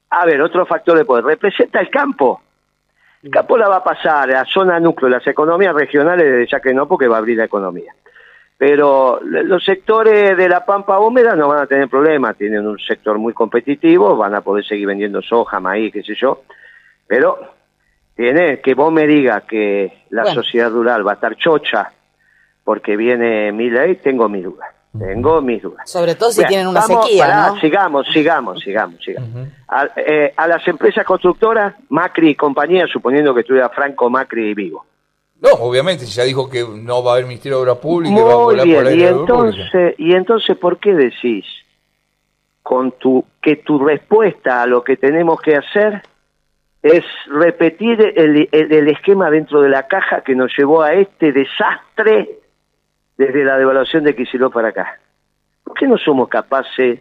a 0.09 0.25
ver, 0.25 0.41
otro 0.41 0.65
factor 0.65 0.97
de 0.97 1.05
poder. 1.05 1.23
Representa 1.23 1.79
el 1.79 1.89
campo. 1.89 2.41
El 3.23 3.29
campo 3.29 3.57
la 3.57 3.69
va 3.69 3.77
a 3.77 3.83
pasar 3.83 4.33
a 4.35 4.45
zona 4.45 4.79
núcleo, 4.79 5.09
las 5.09 5.25
economías 5.27 5.75
regionales, 5.75 6.50
ya 6.50 6.59
que 6.59 6.73
no, 6.73 6.88
porque 6.88 7.07
va 7.07 7.17
a 7.17 7.19
abrir 7.19 7.38
la 7.38 7.45
economía. 7.45 7.93
Pero 8.62 9.20
los 9.24 9.65
sectores 9.65 10.38
de 10.38 10.48
la 10.48 10.63
pampa 10.63 11.00
húmeda 11.00 11.36
no 11.36 11.48
van 11.48 11.63
a 11.63 11.65
tener 11.65 11.89
problemas, 11.89 12.38
tienen 12.38 12.68
un 12.68 12.77
sector 12.77 13.18
muy 13.18 13.34
competitivo, 13.34 14.15
van 14.15 14.36
a 14.36 14.41
poder 14.41 14.63
seguir 14.63 14.86
vendiendo 14.86 15.20
soja, 15.24 15.60
maíz, 15.60 15.91
qué 15.91 16.03
sé 16.03 16.13
yo. 16.13 16.44
Pero 17.08 17.39
tiene 18.15 18.62
que 18.62 18.75
vos 18.75 18.94
me 18.94 19.08
digas 19.08 19.46
que 19.46 20.03
la 20.12 20.25
sociedad 20.25 20.70
rural 20.70 21.08
va 21.08 21.13
a 21.13 21.15
estar 21.15 21.36
chocha 21.38 21.91
porque 22.63 22.96
viene 22.96 23.51
mi 23.51 23.68
ley, 23.72 23.96
tengo 23.96 24.30
mi 24.30 24.44
duda. 24.44 24.68
Tengo 24.96 25.41
mis 25.41 25.63
dudas. 25.63 25.89
Sobre 25.89 26.13
todo 26.13 26.30
si 26.30 26.46
tienen 26.46 26.68
una 26.68 26.84
sequía, 26.84 27.48
¿no? 27.48 27.60
Sigamos, 27.60 28.08
sigamos, 28.13 28.60
sigamos, 28.60 29.03
sigamos. 29.03 29.48
Eh, 29.96 30.34
a, 30.38 30.48
las 30.48 30.68
empresas 30.68 31.03
constructoras, 31.03 31.74
Macri 31.89 32.30
y 32.30 32.36
compañía, 32.36 32.86
suponiendo 32.86 33.34
que 33.34 33.41
estuviera 33.41 33.70
Franco, 33.70 34.08
Macri 34.08 34.50
y 34.50 34.53
Vigo. 34.53 34.86
No, 35.41 35.50
obviamente, 35.53 36.05
ya 36.05 36.24
dijo 36.24 36.48
que 36.48 36.63
no 36.63 37.03
va 37.03 37.12
a 37.12 37.13
haber 37.15 37.25
Ministerio 37.25 37.57
de 37.57 37.63
Obras 37.63 37.77
Públicas. 37.79 38.13
Muy 38.13 38.24
va 38.24 38.33
a 38.33 38.36
volar 38.36 38.65
bien, 38.65 38.83
por 38.83 38.93
y 38.93 39.03
entonces, 39.03 39.95
y 39.98 40.13
entonces, 40.13 40.55
¿por 40.55 40.77
qué 40.77 40.93
decís 40.93 41.45
con 42.62 42.91
tu, 42.93 43.25
que 43.41 43.55
tu 43.57 43.79
respuesta 43.79 44.62
a 44.62 44.67
lo 44.67 44.83
que 44.83 44.98
tenemos 44.98 45.41
que 45.41 45.55
hacer 45.55 46.03
es 46.83 47.03
repetir 47.27 48.13
el, 48.15 48.48
el 48.51 48.88
esquema 48.88 49.31
dentro 49.31 49.62
de 49.62 49.69
la 49.69 49.88
caja 49.88 50.21
que 50.21 50.36
nos 50.36 50.55
llevó 50.55 50.83
a 50.83 50.93
este 50.93 51.31
desastre 51.31 52.29
desde 53.17 53.43
la 53.43 53.57
devaluación 53.57 54.03
de 54.03 54.15
Kicillof 54.15 54.53
para 54.53 54.69
acá. 54.69 55.00
¿Por 55.63 55.75
qué 55.75 55.88
no 55.88 55.98
somos 55.98 56.29
capaces 56.29 57.00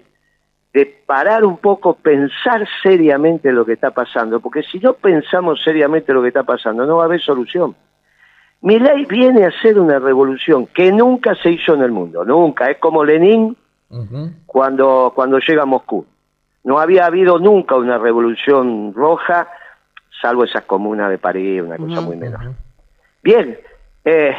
de 0.73 0.87
parar 1.07 1.45
un 1.45 1.59
poco, 1.59 1.95
pensar 1.95 2.67
seriamente 2.83 3.53
lo 3.53 3.67
que 3.67 3.75
está 3.75 3.91
pasando? 3.91 4.41
Porque 4.41 4.63
si 4.63 4.79
no 4.79 4.95
pensamos 4.95 5.63
seriamente 5.63 6.13
lo 6.13 6.23
que 6.23 6.29
está 6.29 6.43
pasando, 6.43 6.87
no 6.87 6.97
va 6.97 7.03
a 7.03 7.07
haber 7.07 7.21
solución. 7.21 7.75
Mi 8.63 8.79
ley 8.79 9.07
viene 9.07 9.45
a 9.45 9.49
hacer 9.49 9.79
una 9.79 9.99
revolución 9.99 10.67
que 10.67 10.93
nunca 10.93 11.35
se 11.37 11.51
hizo 11.51 11.75
en 11.75 11.83
el 11.83 11.93
mundo, 11.93 12.25
nunca. 12.25 12.71
Es 12.71 12.79
como 12.79 13.05
Lenin 13.05 13.57
cuando, 14.47 15.13
cuando 15.15 15.39
llega 15.39 15.63
a 15.63 15.67
Moscú. 15.67 16.07
No 16.65 16.79
había 16.79 17.07
habido 17.07 17.39
nunca 17.39 17.77
una 17.77 17.97
revolución 17.97 18.93
roja, 18.95 19.49
salvo 20.21 20.45
esas 20.45 20.65
comunas 20.65 21.11
de 21.11 21.19
París, 21.19 21.63
una 21.63 21.79
cosa 21.79 22.03
muy 22.03 22.17
menor. 22.17 22.53
Bien, 23.23 23.59
eh, 24.05 24.37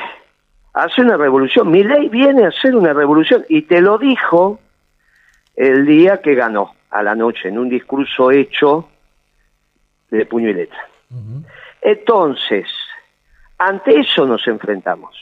hace 0.74 1.02
una 1.02 1.18
revolución. 1.18 1.72
Mi 1.72 1.84
ley 1.84 2.08
viene 2.10 2.46
a 2.46 2.50
hacer 2.50 2.76
una 2.76 2.94
revolución 2.94 3.44
y 3.50 3.64
te 3.64 3.82
lo 3.82 3.98
dijo 3.98 4.60
el 5.56 5.86
día 5.86 6.22
que 6.22 6.36
ganó, 6.36 6.76
a 6.92 7.02
la 7.02 7.16
noche, 7.16 7.50
en 7.50 7.58
un 7.58 7.70
discurso 7.70 8.30
hecho 8.30 8.88
de 10.12 10.26
puño 10.26 10.50
y 10.50 10.54
letra. 10.54 10.80
Entonces, 11.82 12.68
ante 13.62 14.00
eso 14.00 14.26
nos 14.26 14.48
enfrentamos, 14.48 15.16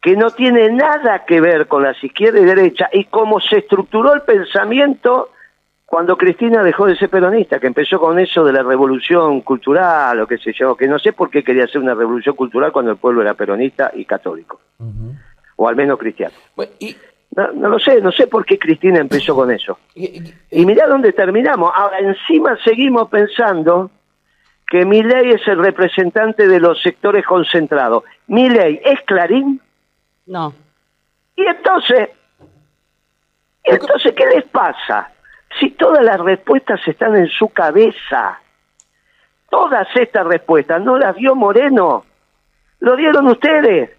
que 0.00 0.16
no 0.16 0.30
tiene 0.30 0.70
nada 0.70 1.24
que 1.24 1.40
ver 1.40 1.66
con 1.66 1.82
las 1.82 2.02
izquierda 2.02 2.38
y 2.38 2.44
derecha 2.44 2.88
y 2.92 3.06
cómo 3.06 3.40
se 3.40 3.58
estructuró 3.58 4.14
el 4.14 4.22
pensamiento 4.22 5.30
cuando 5.84 6.16
Cristina 6.16 6.62
dejó 6.62 6.86
de 6.86 6.96
ser 6.96 7.10
peronista, 7.10 7.58
que 7.58 7.66
empezó 7.66 7.98
con 7.98 8.20
eso 8.20 8.44
de 8.44 8.52
la 8.52 8.62
revolución 8.62 9.40
cultural 9.40 10.20
o 10.20 10.26
qué 10.28 10.38
sé 10.38 10.52
yo, 10.52 10.76
que 10.76 10.86
no 10.86 11.00
sé 11.00 11.12
por 11.12 11.28
qué 11.28 11.42
quería 11.42 11.64
hacer 11.64 11.80
una 11.80 11.94
revolución 11.94 12.36
cultural 12.36 12.70
cuando 12.70 12.92
el 12.92 12.98
pueblo 12.98 13.22
era 13.22 13.34
peronista 13.34 13.90
y 13.94 14.04
católico, 14.04 14.60
o 15.56 15.68
al 15.68 15.74
menos 15.74 15.98
cristiano. 15.98 16.34
no, 17.36 17.68
lo 17.68 17.80
sé, 17.80 18.00
no 18.00 18.12
sé 18.12 18.28
por 18.28 18.44
qué 18.44 18.60
Cristina 18.60 19.00
empezó 19.00 19.34
con 19.34 19.50
eso. 19.50 19.78
Y, 19.96 20.22
mirá 20.64 20.86
dónde 20.86 21.12
terminamos. 21.12 21.72
Ahora, 21.74 21.98
encima 21.98 22.56
seguimos 22.62 23.08
pensando 23.08 23.90
que 24.74 24.84
mi 24.84 25.04
ley 25.04 25.30
es 25.30 25.46
el 25.46 25.58
representante 25.58 26.48
de 26.48 26.58
los 26.58 26.82
sectores 26.82 27.24
concentrados. 27.24 28.02
¿Mi 28.26 28.48
ley 28.48 28.80
es 28.84 29.00
Clarín? 29.02 29.60
No. 30.26 30.52
Y 31.36 31.46
entonces, 31.46 32.08
¿y 33.64 33.70
entonces 33.70 34.12
qué 34.16 34.26
les 34.26 34.42
pasa? 34.46 35.12
Si 35.60 35.70
todas 35.70 36.02
las 36.02 36.18
respuestas 36.18 36.80
están 36.88 37.14
en 37.14 37.28
su 37.28 37.50
cabeza, 37.50 38.40
todas 39.48 39.86
estas 39.94 40.26
respuestas 40.26 40.82
no 40.82 40.98
las 40.98 41.14
dio 41.14 41.36
Moreno, 41.36 42.04
lo 42.80 42.96
dieron 42.96 43.28
ustedes. 43.28 43.90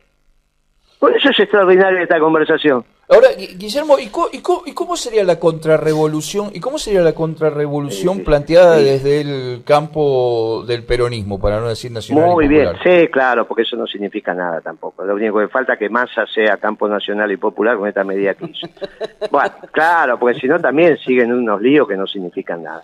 Por 1.00 1.16
eso 1.16 1.30
es 1.30 1.40
extraordinaria 1.40 2.02
esta 2.02 2.20
conversación. 2.20 2.84
Ahora, 3.08 3.28
Guillermo, 3.38 3.98
¿y 4.00 4.10
cómo, 4.10 4.98
sería 4.98 5.24
la 5.24 5.38
contrarrevolución? 5.38 6.50
¿Y 6.54 6.60
cómo 6.60 6.80
sería 6.80 7.02
la 7.02 7.14
contrarrevolución 7.14 8.24
planteada 8.24 8.78
desde 8.78 9.22
el 9.22 9.64
campo 9.64 10.64
del 10.66 10.84
peronismo, 10.84 11.40
para 11.40 11.60
no 11.60 11.70
decir 11.70 11.92
nacional? 11.92 12.32
Muy 12.32 12.48
bien, 12.48 12.70
sí, 12.84 13.08
claro, 13.10 13.48
porque 13.48 13.62
eso 13.62 13.76
no 13.76 13.86
significa 13.86 14.34
nada 14.34 14.60
tampoco. 14.60 15.06
Lo 15.06 15.14
único 15.14 15.40
que 15.40 15.48
falta 15.50 15.74
es 15.74 15.80
que 15.80 15.90
Massa 15.90 16.26
sea 16.26 16.58
campo 16.58 16.88
nacional 16.88 17.32
y 17.32 17.38
popular 17.38 17.78
con 17.78 17.88
esta 17.88 18.04
medida 18.04 18.34
que 18.34 18.46
hizo. 18.46 18.68
bueno, 19.32 19.54
claro, 19.72 20.18
porque 20.18 20.40
si 20.40 20.48
no 20.48 20.60
también 20.60 20.98
siguen 20.98 21.32
unos 21.32 21.62
líos 21.62 21.88
que 21.88 21.98
no 21.98 22.08
significan 22.08 22.64
nada. 22.64 22.84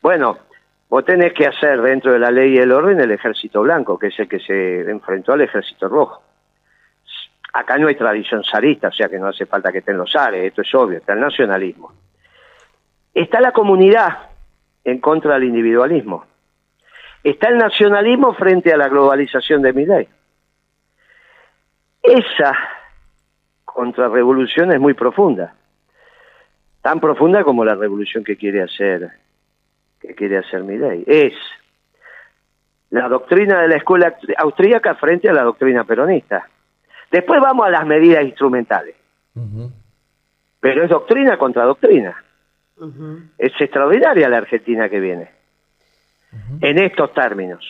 Bueno, 0.00 0.38
vos 0.88 1.04
tenés 1.04 1.34
que 1.34 1.46
hacer 1.46 1.82
dentro 1.82 2.10
de 2.10 2.18
la 2.18 2.30
ley 2.30 2.54
y 2.54 2.58
el 2.58 2.72
orden 2.72 3.00
el 3.00 3.10
ejército 3.10 3.60
blanco, 3.60 3.98
que 3.98 4.06
es 4.06 4.18
el 4.18 4.28
que 4.28 4.40
se 4.40 4.90
enfrentó 4.90 5.34
al 5.34 5.42
ejército 5.42 5.88
rojo 5.88 6.22
acá 7.52 7.78
no 7.78 7.88
hay 7.88 7.94
tradición 7.94 8.42
zarista, 8.44 8.88
o 8.88 8.92
sea 8.92 9.08
que 9.08 9.18
no 9.18 9.28
hace 9.28 9.46
falta 9.46 9.72
que 9.72 9.78
estén 9.78 9.96
los 9.96 10.12
zares, 10.12 10.44
esto 10.44 10.62
es 10.62 10.74
obvio, 10.74 10.98
está 10.98 11.12
el 11.12 11.20
nacionalismo. 11.20 11.92
Está 13.14 13.40
la 13.40 13.52
comunidad 13.52 14.30
en 14.84 15.00
contra 15.00 15.34
del 15.34 15.44
individualismo. 15.44 16.26
Está 17.24 17.48
el 17.48 17.58
nacionalismo 17.58 18.34
frente 18.34 18.72
a 18.72 18.76
la 18.76 18.88
globalización 18.88 19.62
de 19.62 19.72
mi 19.72 19.86
ley. 19.86 20.08
Esa 22.02 22.56
contrarrevolución 23.64 24.72
es 24.72 24.80
muy 24.80 24.94
profunda, 24.94 25.54
tan 26.80 27.00
profunda 27.00 27.44
como 27.44 27.64
la 27.64 27.74
revolución 27.74 28.24
que 28.24 28.36
quiere 28.36 28.62
hacer 28.62 29.10
que 30.00 30.14
quiere 30.14 30.38
hacer 30.38 30.62
mi 30.62 30.76
ley. 30.76 31.04
Es 31.06 31.34
la 32.90 33.08
doctrina 33.08 33.60
de 33.60 33.68
la 33.68 33.76
escuela 33.76 34.16
austríaca 34.38 34.94
frente 34.94 35.28
a 35.28 35.32
la 35.32 35.42
doctrina 35.42 35.84
peronista. 35.84 36.48
Después 37.10 37.40
vamos 37.40 37.66
a 37.66 37.70
las 37.70 37.86
medidas 37.86 38.24
instrumentales. 38.24 38.94
Pero 40.60 40.82
es 40.82 40.90
doctrina 40.90 41.38
contra 41.38 41.64
doctrina. 41.64 42.22
Es 43.38 43.52
extraordinaria 43.58 44.28
la 44.28 44.38
Argentina 44.38 44.88
que 44.88 45.00
viene. 45.00 45.30
En 46.60 46.78
estos 46.78 47.12
términos. 47.14 47.64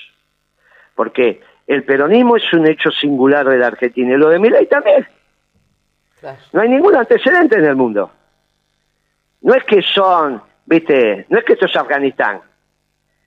Porque 0.95 1.40
el 1.66 1.85
peronismo 1.85 2.37
es 2.37 2.52
un 2.52 2.66
hecho 2.66 2.90
singular 2.90 3.49
de 3.49 3.59
la 3.59 3.68
Argentina 3.68 4.14
y 4.14 4.16
lo 4.16 4.30
de 4.30 4.38
Milei 4.38 4.66
también. 4.66 5.07
No 6.52 6.61
hay 6.61 6.68
ningún 6.68 6.97
antecedente 6.97 7.57
en 7.57 7.64
el 7.64 7.76
mundo. 7.76 8.11
No 9.42 9.54
es 9.54 9.64
que 9.64 9.83
son, 9.83 10.42
viste, 10.66 11.26
no 11.28 11.38
es 11.38 11.45
que 11.45 11.52
esto 11.52 11.66
es 11.66 11.76
Afganistán. 11.76 12.40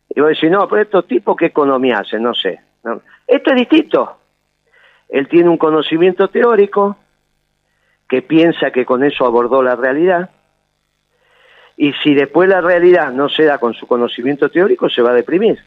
Y 0.09 0.19
vos 0.19 0.29
decís, 0.29 0.51
no, 0.51 0.67
pero 0.67 0.81
estos 0.81 1.07
tipos 1.07 1.37
qué 1.37 1.45
economía 1.45 1.99
hacen, 1.99 2.21
no 2.21 2.33
sé. 2.33 2.59
Esto 3.27 3.51
es 3.51 3.55
distinto. 3.55 4.17
Él 5.11 5.27
tiene 5.27 5.49
un 5.49 5.57
conocimiento 5.57 6.29
teórico 6.29 6.97
que 8.09 8.23
piensa 8.23 8.71
que 8.71 8.85
con 8.85 9.03
eso 9.03 9.25
abordó 9.25 9.61
la 9.61 9.75
realidad 9.75 10.31
y 11.77 11.93
si 12.01 12.15
después 12.15 12.49
la 12.49 12.61
realidad 12.61 13.11
no 13.11 13.29
se 13.29 13.43
da 13.43 13.59
con 13.59 13.73
su 13.73 13.85
conocimiento 13.85 14.49
teórico 14.49 14.89
se 14.89 15.03
va 15.03 15.11
a 15.11 15.15
deprimir. 15.15 15.59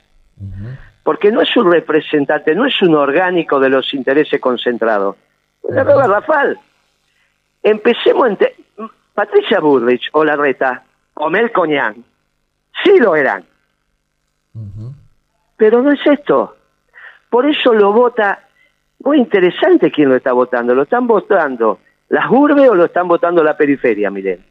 Porque 1.05 1.31
no 1.31 1.41
es 1.43 1.57
un 1.57 1.71
representante, 1.71 2.55
no 2.55 2.67
es 2.67 2.83
un 2.83 2.97
orgánico 2.97 3.61
de 3.61 3.69
los 3.69 3.95
intereses 3.95 4.41
concentrados. 4.41 5.17
Uh 5.63 5.73
-huh. 5.73 6.09
Rafal. 6.09 6.59
Empecemos 7.63 8.29
en... 8.29 8.39
Patricia 9.15 9.61
Burrich 9.61 10.11
o 10.13 10.25
Larreta 10.25 10.83
o 11.15 11.31
Mel 11.31 11.53
Coñán, 11.53 12.05
sí 12.83 12.99
lo 12.99 13.15
eran. 13.15 13.45
Pero 15.57 15.83
no 15.83 15.93
es 15.93 16.05
esto. 16.05 16.57
Por 17.31 17.47
eso 17.47 17.73
lo 17.73 17.93
vota 17.93 18.49
muy 19.05 19.19
interesante 19.19 19.91
quién 19.91 20.09
lo 20.09 20.17
está 20.17 20.33
votando. 20.33 20.75
¿Lo 20.75 20.83
están 20.83 21.07
votando 21.07 21.79
las 22.09 22.31
urbes 22.31 22.69
o 22.69 22.75
lo 22.75 22.87
están 22.87 23.09
votando 23.09 23.43
la 23.43 23.57
periferia, 23.57 24.11
miren? 24.11 24.45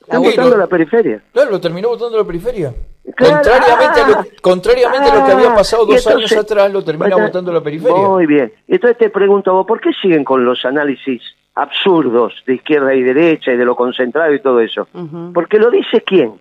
Están 0.00 0.22
votando 0.22 0.56
la 0.56 0.66
periferia. 0.66 1.22
Claro, 1.32 1.52
lo 1.52 1.60
terminó 1.60 1.88
votando 1.88 2.18
la 2.18 2.24
periferia. 2.24 2.74
contrariamente, 3.16 4.00
a 4.00 4.08
lo, 4.08 4.24
contrariamente 4.42 5.10
a 5.10 5.14
lo 5.14 5.24
que 5.24 5.32
había 5.32 5.52
ah, 5.52 5.56
pasado 5.56 5.86
dos 5.86 6.06
años 6.06 6.32
atrás, 6.32 6.70
lo 6.70 6.84
termina 6.84 7.16
votando 7.16 7.52
la 7.52 7.62
periferia. 7.62 8.08
Muy 8.08 8.26
bien. 8.26 8.52
Entonces 8.68 8.98
te 8.98 9.10
pregunto, 9.10 9.64
¿por 9.66 9.80
qué 9.80 9.90
siguen 10.00 10.24
con 10.24 10.44
los 10.44 10.64
análisis 10.64 11.22
absurdos 11.54 12.34
de 12.46 12.54
izquierda 12.54 12.94
y 12.94 13.02
derecha 13.02 13.52
y 13.52 13.56
de 13.56 13.64
lo 13.64 13.74
concentrado 13.74 14.34
y 14.34 14.40
todo 14.40 14.60
eso? 14.60 14.88
Porque 15.32 15.58
lo 15.58 15.70
dice 15.70 16.02
quién. 16.02 16.38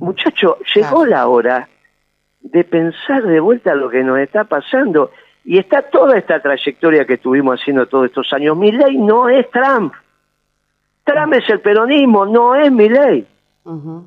Muchacho, 0.00 0.58
llegó 0.74 1.06
la 1.06 1.28
hora 1.28 1.68
de 2.52 2.64
pensar 2.64 3.22
de 3.22 3.40
vuelta 3.40 3.74
lo 3.74 3.88
que 3.88 4.04
nos 4.04 4.18
está 4.18 4.44
pasando 4.44 5.10
y 5.44 5.58
está 5.58 5.82
toda 5.82 6.18
esta 6.18 6.40
trayectoria 6.40 7.06
que 7.06 7.14
estuvimos 7.14 7.60
haciendo 7.60 7.86
todos 7.86 8.06
estos 8.06 8.30
años. 8.32 8.56
Mi 8.56 8.70
ley 8.70 8.98
no 8.98 9.28
es 9.28 9.50
Trump. 9.50 9.94
Trump 11.02 11.32
es 11.34 11.48
el 11.48 11.60
peronismo, 11.60 12.26
no 12.26 12.54
es 12.54 12.70
mi 12.70 12.88
ley. 12.88 13.26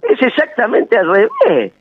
Es 0.04 0.22
exactamente 0.22 0.96
al 0.98 1.08
revés. 1.08 1.74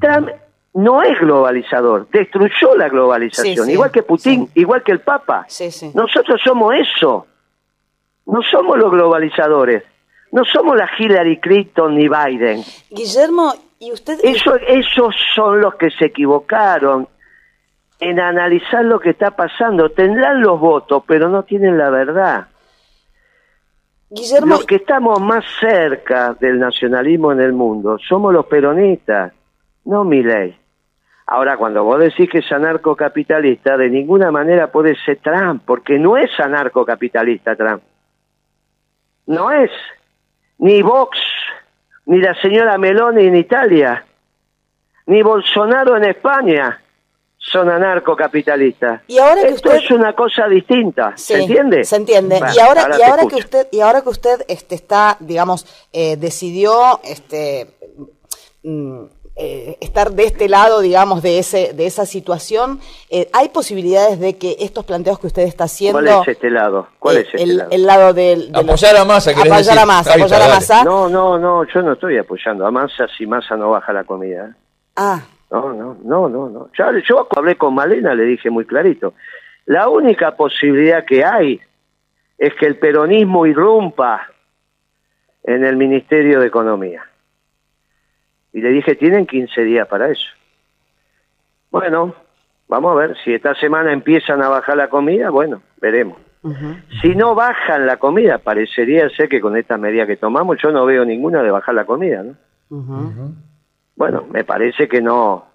Trump 0.00 0.30
no 0.74 1.02
es 1.02 1.18
globalizador, 1.20 2.08
destruyó 2.10 2.74
la 2.76 2.88
globalización, 2.88 3.70
igual 3.70 3.92
que 3.92 4.02
Putin, 4.02 4.48
igual 4.54 4.82
que 4.82 4.90
el 4.90 5.00
Papa. 5.00 5.46
Nosotros 5.94 6.40
somos 6.42 6.74
eso. 6.74 7.26
No 8.26 8.42
somos 8.42 8.78
los 8.78 8.90
globalizadores. 8.90 9.84
No 10.32 10.44
somos 10.44 10.76
la 10.76 10.90
Hillary 10.98 11.38
Clinton 11.38 11.94
ni 11.94 12.08
Biden. 12.08 12.64
Guillermo, 12.90 13.54
¿y 13.84 13.92
usted? 13.92 14.18
Eso, 14.22 14.56
esos 14.56 15.14
son 15.34 15.60
los 15.60 15.74
que 15.74 15.90
se 15.90 16.06
equivocaron 16.06 17.08
en 18.00 18.20
analizar 18.20 18.84
lo 18.84 18.98
que 18.98 19.10
está 19.10 19.30
pasando. 19.32 19.90
Tendrán 19.90 20.40
los 20.40 20.58
votos, 20.58 21.02
pero 21.06 21.28
no 21.28 21.42
tienen 21.42 21.78
la 21.78 21.90
verdad. 21.90 22.48
Guillermo... 24.10 24.46
Los 24.46 24.66
que 24.66 24.76
estamos 24.76 25.20
más 25.20 25.44
cerca 25.60 26.34
del 26.34 26.58
nacionalismo 26.58 27.32
en 27.32 27.40
el 27.40 27.52
mundo 27.52 27.98
somos 27.98 28.32
los 28.32 28.46
peronistas, 28.46 29.32
no 29.84 30.04
mi 30.04 30.22
ley. 30.22 30.56
Ahora, 31.26 31.56
cuando 31.56 31.82
vos 31.84 31.98
decís 31.98 32.28
que 32.30 32.38
es 32.38 32.52
anarcocapitalista, 32.52 33.76
de 33.78 33.88
ninguna 33.88 34.30
manera 34.30 34.70
puede 34.70 34.94
ser 35.04 35.18
Trump, 35.22 35.62
porque 35.64 35.98
no 35.98 36.18
es 36.18 36.30
anarcocapitalista 36.38 37.56
Trump. 37.56 37.82
No 39.26 39.50
es. 39.50 39.70
Ni 40.58 40.82
Vox, 40.82 41.18
ni 42.06 42.18
la 42.18 42.34
señora 42.40 42.78
Meloni 42.78 43.26
en 43.26 43.36
Italia, 43.36 44.04
ni 45.06 45.22
Bolsonaro 45.22 45.96
en 45.96 46.04
España 46.04 46.80
son 47.38 47.68
anarcocapitalistas. 47.68 49.02
Y 49.06 49.18
ahora 49.18 49.42
que 49.42 49.48
Esto 49.48 49.72
es 49.72 49.90
una 49.90 50.14
cosa 50.14 50.48
distinta, 50.48 51.12
¿se 51.16 51.42
entiende? 51.42 51.84
Se 51.84 51.96
entiende. 51.96 52.40
y 52.54 52.58
ahora, 52.58 52.88
y 52.98 53.02
ahora 53.02 53.26
que 53.26 53.36
usted 53.36 53.68
y 53.70 53.80
ahora 53.80 54.02
que 54.02 54.08
usted 54.08 54.44
este 54.48 54.74
está, 54.74 55.16
digamos, 55.20 55.66
eh, 55.92 56.16
decidió 56.16 57.00
este 57.04 57.68
mm, 58.62 59.04
eh, 59.36 59.76
estar 59.80 60.12
de 60.12 60.24
este 60.24 60.48
lado, 60.48 60.80
digamos, 60.80 61.22
de 61.22 61.38
ese 61.38 61.72
de 61.72 61.86
esa 61.86 62.06
situación, 62.06 62.78
eh, 63.10 63.28
¿hay 63.32 63.48
posibilidades 63.48 64.20
de 64.20 64.38
que 64.38 64.56
estos 64.60 64.84
planteos 64.84 65.18
que 65.18 65.26
usted 65.26 65.42
está 65.42 65.64
haciendo... 65.64 65.98
¿Cuál 65.98 66.22
es 66.22 66.28
este 66.28 66.50
lado? 66.50 66.88
¿Cuál 67.00 67.16
es 67.16 67.26
este 67.26 67.42
el, 67.42 67.56
lado? 67.56 67.70
El 67.72 67.86
lado 67.86 68.14
del... 68.14 68.50
apoyar 68.54 68.96
a 68.96 69.04
Massa, 69.04 69.32
Apoyar 69.32 69.78
a 69.78 69.86
Massa, 69.86 70.14
apoyar 70.14 70.42
a 70.42 70.48
Massa. 70.48 70.84
No, 70.84 71.08
no, 71.08 71.38
no, 71.38 71.64
yo 71.64 71.82
no 71.82 71.94
estoy 71.94 72.16
apoyando 72.16 72.64
a 72.64 72.70
Massa 72.70 73.08
si 73.18 73.26
Massa 73.26 73.56
no 73.56 73.70
baja 73.70 73.92
la 73.92 74.04
comida. 74.04 74.56
Ah, 74.96 75.20
no, 75.50 75.72
no, 75.72 75.96
no, 76.04 76.28
no, 76.28 76.48
no. 76.48 76.68
Yo, 76.76 76.84
yo 77.06 77.28
hablé 77.34 77.56
con 77.56 77.74
Malena, 77.74 78.14
le 78.14 78.24
dije 78.24 78.50
muy 78.50 78.64
clarito. 78.64 79.14
La 79.66 79.88
única 79.88 80.36
posibilidad 80.36 81.04
que 81.04 81.24
hay 81.24 81.60
es 82.38 82.54
que 82.54 82.66
el 82.66 82.76
peronismo 82.76 83.46
irrumpa 83.46 84.28
en 85.42 85.64
el 85.64 85.76
Ministerio 85.76 86.40
de 86.40 86.46
Economía. 86.46 87.02
Y 88.54 88.60
le 88.60 88.70
dije, 88.70 88.94
tienen 88.94 89.26
15 89.26 89.64
días 89.64 89.86
para 89.88 90.08
eso. 90.08 90.28
Bueno, 91.72 92.14
vamos 92.68 92.92
a 92.92 92.94
ver, 92.94 93.16
si 93.24 93.34
esta 93.34 93.54
semana 93.56 93.92
empiezan 93.92 94.40
a 94.42 94.48
bajar 94.48 94.76
la 94.76 94.88
comida, 94.88 95.28
bueno, 95.30 95.60
veremos. 95.80 96.16
Si 97.00 97.16
no 97.16 97.34
bajan 97.34 97.86
la 97.86 97.96
comida, 97.96 98.38
parecería 98.38 99.08
ser 99.08 99.28
que 99.28 99.40
con 99.40 99.56
esta 99.56 99.76
medida 99.76 100.06
que 100.06 100.16
tomamos 100.16 100.58
yo 100.62 100.70
no 100.70 100.84
veo 100.84 101.04
ninguna 101.04 101.42
de 101.42 101.50
bajar 101.50 101.74
la 101.74 101.84
comida, 101.84 102.22
¿no? 102.22 102.36
Bueno, 103.96 104.26
me 104.30 104.44
parece 104.44 104.86
que 104.86 105.00
no, 105.00 105.46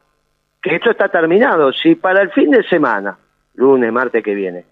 que 0.61 0.75
esto 0.75 0.91
está 0.91 1.07
terminado. 1.07 1.71
Si 1.71 1.95
para 1.95 2.21
el 2.21 2.31
fin 2.31 2.51
de 2.51 2.63
semana, 2.63 3.17
lunes, 3.53 3.93
martes 3.93 4.23
que 4.23 4.35
viene, 4.35 4.65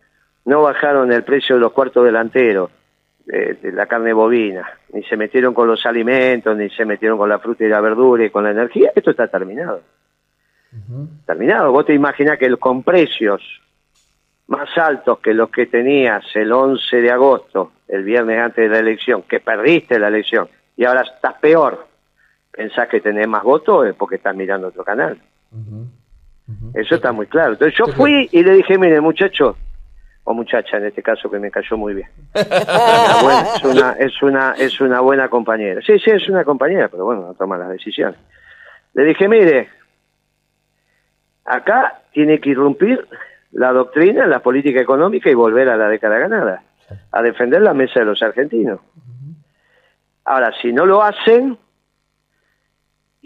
no 0.44 0.63
bajaron 0.63 1.12
el 1.12 1.24
precio 1.24 1.56
de 1.56 1.62
los 1.62 1.72
cuartos 1.72 2.04
delanteros, 2.04 2.72
de, 3.28 3.72
la 3.74 3.86
carne 3.86 4.13
bovina, 4.13 4.68
ni 4.94 5.04
se 5.04 5.18
metieron 5.18 5.54
con 5.54 5.68
los 5.68 5.86
alimentos, 5.86 6.56
ni 6.56 6.70
se 6.70 6.86
metieron 6.86 7.18
con 7.18 7.28
la 7.28 7.40
fruta 7.40 7.66
y 7.66 7.70
la 7.70 7.82
verdura 7.82 8.26
y 8.26 8.30
con 8.30 8.46
la 8.46 8.52
energía, 8.52 8.92
esto 8.96 9.12
está 9.12 9.28
terminado. 9.28 9.82
Terminado. 11.26 11.72
Vos 11.72 11.86
te 11.86 11.94
imaginas 11.94 12.38
que 12.38 12.56
con 12.58 12.84
precios 12.84 13.42
más 14.48 14.70
altos 14.78 15.20
que 15.20 15.34
los 15.34 15.50
que 15.50 15.66
tenías 15.66 16.24
el 16.36 16.52
11 16.52 17.02
de 17.02 17.12
agosto, 17.12 17.74
el 17.88 18.04
viernes 18.04 18.40
antes 18.40 18.63
de 18.63 18.70
la 18.70 18.80
elección, 18.80 19.24
que 19.24 19.42
perdiste 19.42 20.00
la 20.00 20.08
elección, 20.08 20.48
y 20.78 20.86
ahora 20.86 21.02
estás 21.02 21.34
peor, 21.40 21.86
pensás 22.52 22.88
que 22.88 23.02
tenés 23.02 23.28
más 23.28 23.44
votos 23.44 23.88
es 23.88 23.96
porque 23.96 24.16
estás 24.16 24.36
mirando 24.36 24.68
otro 24.68 24.86
canal. 24.86 25.20
Eso 26.74 26.96
está 26.96 27.12
muy 27.12 27.28
claro. 27.28 27.54
Entonces 27.54 27.78
yo 27.78 27.88
fui 27.88 28.30
y 28.32 28.44
le 28.44 28.54
dije, 28.54 28.78
mire 28.78 29.02
muchacho, 29.02 29.58
o 30.30 30.34
muchacha 30.34 30.76
en 30.76 30.88
este 30.88 31.02
caso 31.02 31.32
que 31.32 31.40
me 31.40 31.50
cayó 31.50 31.78
muy 31.78 31.94
bien. 31.94 32.10
es, 32.34 33.63
una, 33.63 33.94
es, 33.94 34.22
una, 34.22 34.52
es 34.58 34.82
una 34.82 35.00
buena 35.00 35.30
compañera. 35.30 35.80
Sí, 35.82 35.98
sí, 36.00 36.12
es 36.12 36.28
una 36.28 36.44
compañera, 36.44 36.90
pero 36.90 37.06
bueno, 37.06 37.22
no 37.22 37.34
toma 37.34 37.58
las 37.58 37.70
decisiones. 37.70 38.20
Le 38.94 39.06
dije, 39.06 39.30
mire, 39.30 39.70
acá 41.46 42.02
tiene 42.12 42.42
que 42.42 42.50
irrumpir 42.50 43.08
la 43.54 43.72
doctrina, 43.72 44.28
la 44.28 44.40
política 44.40 44.82
económica 44.82 45.30
y 45.30 45.34
volver 45.34 45.70
a 45.70 45.78
la 45.78 45.88
década 45.88 46.20
ganada, 46.20 46.62
a 47.13 47.22
defender 47.22 47.62
la 47.62 47.74
mesa 47.74 48.02
de 48.02 48.08
los 48.08 48.22
argentinos. 48.22 48.82
Ahora, 50.26 50.52
si 50.62 50.74
no 50.74 50.86
lo 50.86 51.04
hacen, 51.04 51.58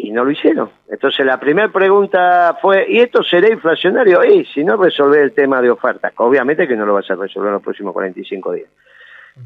y 0.04 0.12
no 0.12 0.24
lo 0.24 0.32
hicieron. 0.32 0.70
Entonces 0.90 1.26
la 1.26 1.40
primera 1.40 1.70
pregunta 1.70 2.58
fue, 2.62 2.86
¿y 2.90 3.00
esto 3.00 3.24
será 3.24 3.50
inflacionario? 3.50 4.24
Y 4.24 4.46
si 4.46 4.64
no 4.64 4.78
resolver 4.78 5.22
el 5.22 5.34
tema 5.34 5.62
de 5.62 5.70
oferta, 5.70 6.12
obviamente 6.18 6.68
que 6.68 6.76
no 6.76 6.86
lo 6.86 6.96
vas 6.96 7.10
a 7.12 7.16
resolver 7.16 7.50
en 7.50 7.54
los 7.54 7.64
próximos 7.64 7.94
45 7.94 8.54
días, 8.54 8.70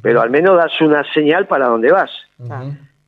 pero 0.01 0.21
al 0.21 0.29
menos 0.29 0.55
das 0.55 0.79
una 0.81 1.03
señal 1.13 1.47
para 1.47 1.67
dónde 1.67 1.91
vas. 1.91 2.11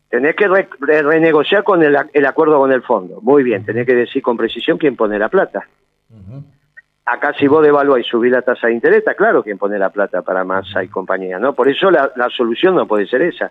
Tenés 0.09 0.35
que 0.35 0.47
renegociar 0.79 1.63
con 1.63 1.83
el, 1.83 1.95
acuerdo 2.25 2.59
con 2.59 2.71
el 2.71 2.81
fondo. 2.81 3.19
Muy 3.21 3.43
bien, 3.43 3.65
tenés 3.65 3.85
que 3.85 3.95
decir 3.95 4.21
con 4.21 4.37
precisión 4.37 4.77
quién 4.77 4.95
pone 4.95 5.17
la 5.17 5.29
plata. 5.29 5.67
Acá 7.05 7.33
si 7.39 7.47
vos 7.47 7.63
devaluás 7.63 8.01
y 8.01 8.03
subís 8.03 8.31
la 8.31 8.41
tasa 8.41 8.67
de 8.67 8.73
interés, 8.73 8.99
está 8.99 9.13
claro 9.13 9.41
quién 9.41 9.57
pone 9.57 9.79
la 9.79 9.89
plata 9.89 10.21
para 10.23 10.43
masa 10.43 10.83
y 10.83 10.89
compañía, 10.89 11.39
¿no? 11.39 11.53
Por 11.53 11.69
eso 11.69 11.89
la, 11.89 12.11
solución 12.35 12.75
no 12.75 12.85
puede 12.85 13.07
ser 13.07 13.21
esa. 13.21 13.49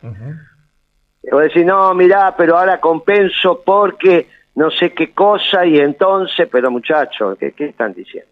Y 1.26 1.30
vos 1.30 1.42
decís, 1.42 1.66
no, 1.66 1.92
mirá, 1.92 2.34
pero 2.36 2.56
ahora 2.56 2.80
compenso 2.80 3.60
porque 3.64 4.28
no 4.54 4.70
sé 4.70 4.92
qué 4.92 5.12
cosa 5.12 5.66
y 5.66 5.78
entonces, 5.78 6.48
pero 6.50 6.70
muchachos, 6.70 7.36
¿qué, 7.38 7.52
están 7.58 7.92
diciendo? 7.92 8.30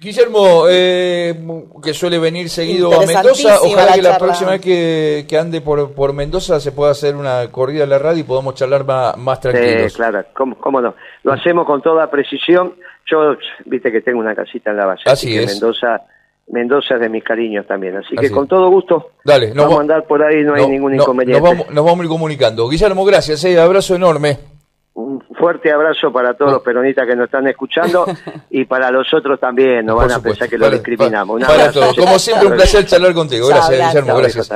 Guillermo, 0.00 0.64
eh, 0.70 1.34
que 1.82 1.92
suele 1.92 2.18
venir 2.18 2.48
seguido 2.48 2.94
a 2.94 3.04
Mendoza, 3.04 3.58
ojalá 3.60 3.94
que 3.94 4.02
la 4.02 4.16
próxima 4.16 4.52
vez 4.52 4.60
que, 4.60 5.38
ande 5.38 5.60
por, 5.60 5.92
por 5.92 6.12
Mendoza 6.12 6.60
se 6.60 6.72
pueda 6.72 6.92
hacer 6.92 7.14
una 7.14 7.50
corrida 7.50 7.84
en 7.84 7.90
la 7.90 7.98
radio 7.98 8.20
y 8.20 8.24
podamos 8.24 8.54
charlar 8.54 8.84
más, 8.84 9.16
más 9.18 9.40
tranquilos. 9.40 9.92
Sí, 9.92 9.96
claro, 9.96 10.24
¿Cómo, 10.32 10.80
no. 10.80 10.94
Lo 11.24 11.32
hacemos 11.32 11.66
con 11.66 11.82
toda 11.82 12.08
precisión. 12.10 12.74
Yo, 13.10 13.36
viste 13.66 13.90
que 13.90 14.00
tengo 14.00 14.20
una 14.20 14.34
casita 14.34 14.70
en 14.70 14.76
la 14.76 14.86
base, 14.86 15.02
así, 15.06 15.34
que 15.34 15.46
Mendoza 15.46 16.00
Mendoza 16.50 16.94
es 16.94 17.00
de 17.00 17.08
mis 17.08 17.22
cariños 17.22 17.66
también. 17.66 17.96
Así, 17.96 18.16
que 18.16 18.30
con 18.30 18.48
todo 18.48 18.70
gusto 18.70 19.10
Dale, 19.24 19.52
vamos 19.52 19.78
a 19.78 19.80
andar 19.80 20.04
por 20.06 20.22
ahí, 20.22 20.42
no, 20.42 20.54
hay 20.54 20.66
ningún 20.66 20.94
inconveniente. 20.94 21.40
Nos 21.40 21.50
vamos, 21.50 21.70
nos 21.70 21.84
vamos 21.84 22.00
a 22.00 22.02
ir 22.04 22.08
comunicando. 22.08 22.68
Guillermo, 22.68 23.04
gracias, 23.04 23.44
eh, 23.44 23.60
abrazo 23.60 23.94
enorme. 23.94 24.38
Un 24.94 25.22
fuerte 25.38 25.70
abrazo 25.70 26.12
para 26.12 26.34
todos 26.34 26.52
los 26.52 26.62
peronistas 26.62 27.06
que 27.06 27.14
nos 27.14 27.26
están 27.26 27.46
escuchando 27.46 28.06
y 28.50 28.64
para 28.64 28.90
los 28.90 29.12
otros 29.14 29.38
también, 29.38 29.86
no 29.86 29.96
van 29.96 30.10
a 30.10 30.20
pensar 30.20 30.48
que 30.48 30.58
lo 30.58 30.70
discriminamos. 30.70 31.42
Para, 31.42 31.70
todos. 31.70 31.94
Como 31.96 32.18
siempre, 32.18 32.48
un 32.48 32.54
placer 32.54 32.84
charlar 32.86 33.14
contigo. 33.14 33.48
Gracias, 33.48 33.94
Guillermo. 33.94 34.16
Gracias. 34.16 34.50